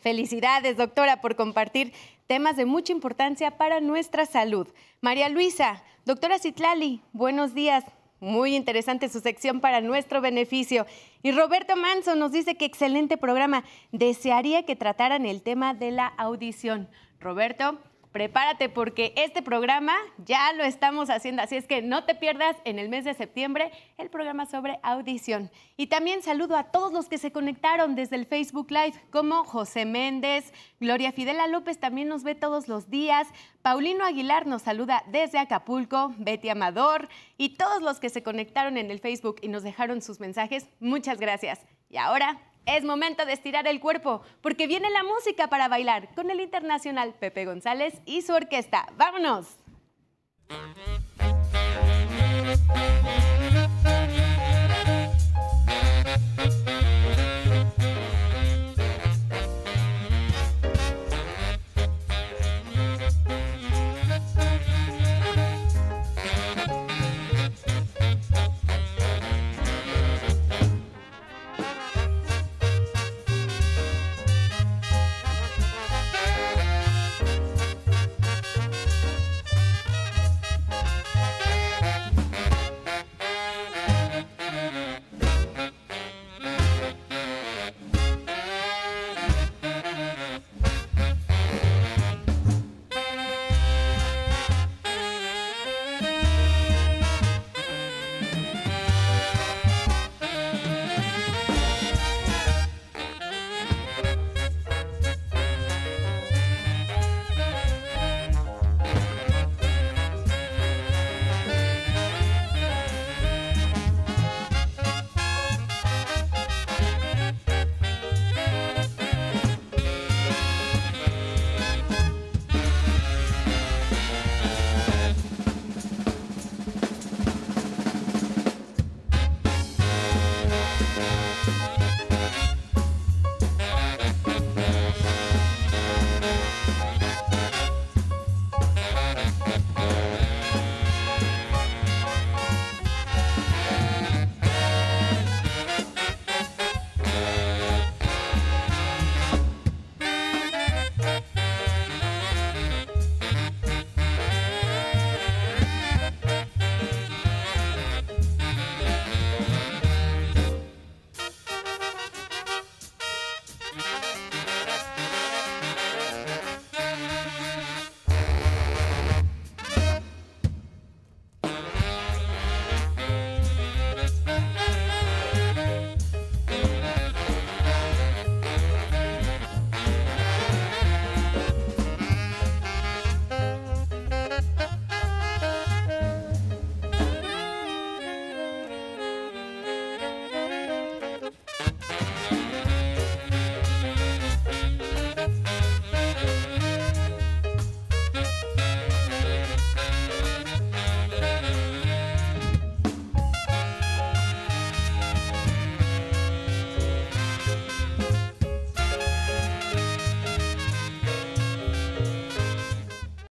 felicidades 0.00 0.76
doctora 0.76 1.20
por 1.20 1.34
compartir 1.34 1.92
temas 2.26 2.56
de 2.56 2.66
mucha 2.66 2.92
importancia 2.92 3.56
para 3.56 3.80
nuestra 3.80 4.26
salud. 4.26 4.68
María 5.00 5.28
Luisa, 5.28 5.82
doctora 6.04 6.38
Citlali, 6.38 7.00
buenos 7.12 7.54
días. 7.54 7.84
Muy 8.20 8.54
interesante 8.54 9.08
su 9.08 9.20
sección 9.20 9.60
para 9.60 9.80
nuestro 9.80 10.20
beneficio. 10.20 10.86
Y 11.22 11.32
Roberto 11.32 11.76
Manso 11.76 12.14
nos 12.14 12.32
dice 12.32 12.54
que 12.56 12.64
excelente 12.64 13.16
programa. 13.16 13.64
Desearía 13.92 14.64
que 14.64 14.76
trataran 14.76 15.26
el 15.26 15.42
tema 15.42 15.74
de 15.74 15.90
la 15.90 16.06
audición. 16.06 16.88
Roberto, 17.20 17.78
prepárate 18.14 18.68
porque 18.68 19.12
este 19.16 19.42
programa 19.42 19.92
ya 20.24 20.52
lo 20.52 20.62
estamos 20.62 21.10
haciendo, 21.10 21.42
así 21.42 21.56
es 21.56 21.66
que 21.66 21.82
no 21.82 22.04
te 22.04 22.14
pierdas 22.14 22.54
en 22.64 22.78
el 22.78 22.88
mes 22.88 23.04
de 23.04 23.12
septiembre 23.12 23.72
el 23.98 24.08
programa 24.08 24.46
sobre 24.46 24.78
audición. 24.84 25.50
Y 25.76 25.88
también 25.88 26.22
saludo 26.22 26.56
a 26.56 26.70
todos 26.70 26.92
los 26.92 27.08
que 27.08 27.18
se 27.18 27.32
conectaron 27.32 27.96
desde 27.96 28.14
el 28.14 28.26
Facebook 28.26 28.70
Live, 28.70 28.94
como 29.10 29.42
José 29.42 29.84
Méndez, 29.84 30.52
Gloria 30.78 31.10
Fidela 31.10 31.48
López 31.48 31.80
también 31.80 32.06
nos 32.06 32.22
ve 32.22 32.36
todos 32.36 32.68
los 32.68 32.88
días, 32.88 33.26
Paulino 33.62 34.04
Aguilar 34.04 34.46
nos 34.46 34.62
saluda 34.62 35.02
desde 35.08 35.40
Acapulco, 35.40 36.14
Betty 36.16 36.50
Amador 36.50 37.08
y 37.36 37.56
todos 37.56 37.82
los 37.82 37.98
que 37.98 38.10
se 38.10 38.22
conectaron 38.22 38.76
en 38.76 38.92
el 38.92 39.00
Facebook 39.00 39.38
y 39.42 39.48
nos 39.48 39.64
dejaron 39.64 40.00
sus 40.02 40.20
mensajes, 40.20 40.68
muchas 40.78 41.18
gracias. 41.18 41.66
Y 41.90 41.96
ahora 41.96 42.38
es 42.66 42.84
momento 42.84 43.26
de 43.26 43.32
estirar 43.32 43.66
el 43.66 43.80
cuerpo, 43.80 44.22
porque 44.40 44.66
viene 44.66 44.90
la 44.90 45.02
música 45.02 45.48
para 45.48 45.68
bailar 45.68 46.14
con 46.14 46.30
el 46.30 46.40
internacional 46.40 47.14
Pepe 47.14 47.44
González 47.44 48.00
y 48.04 48.22
su 48.22 48.32
orquesta. 48.32 48.86
¡Vámonos! 48.96 49.56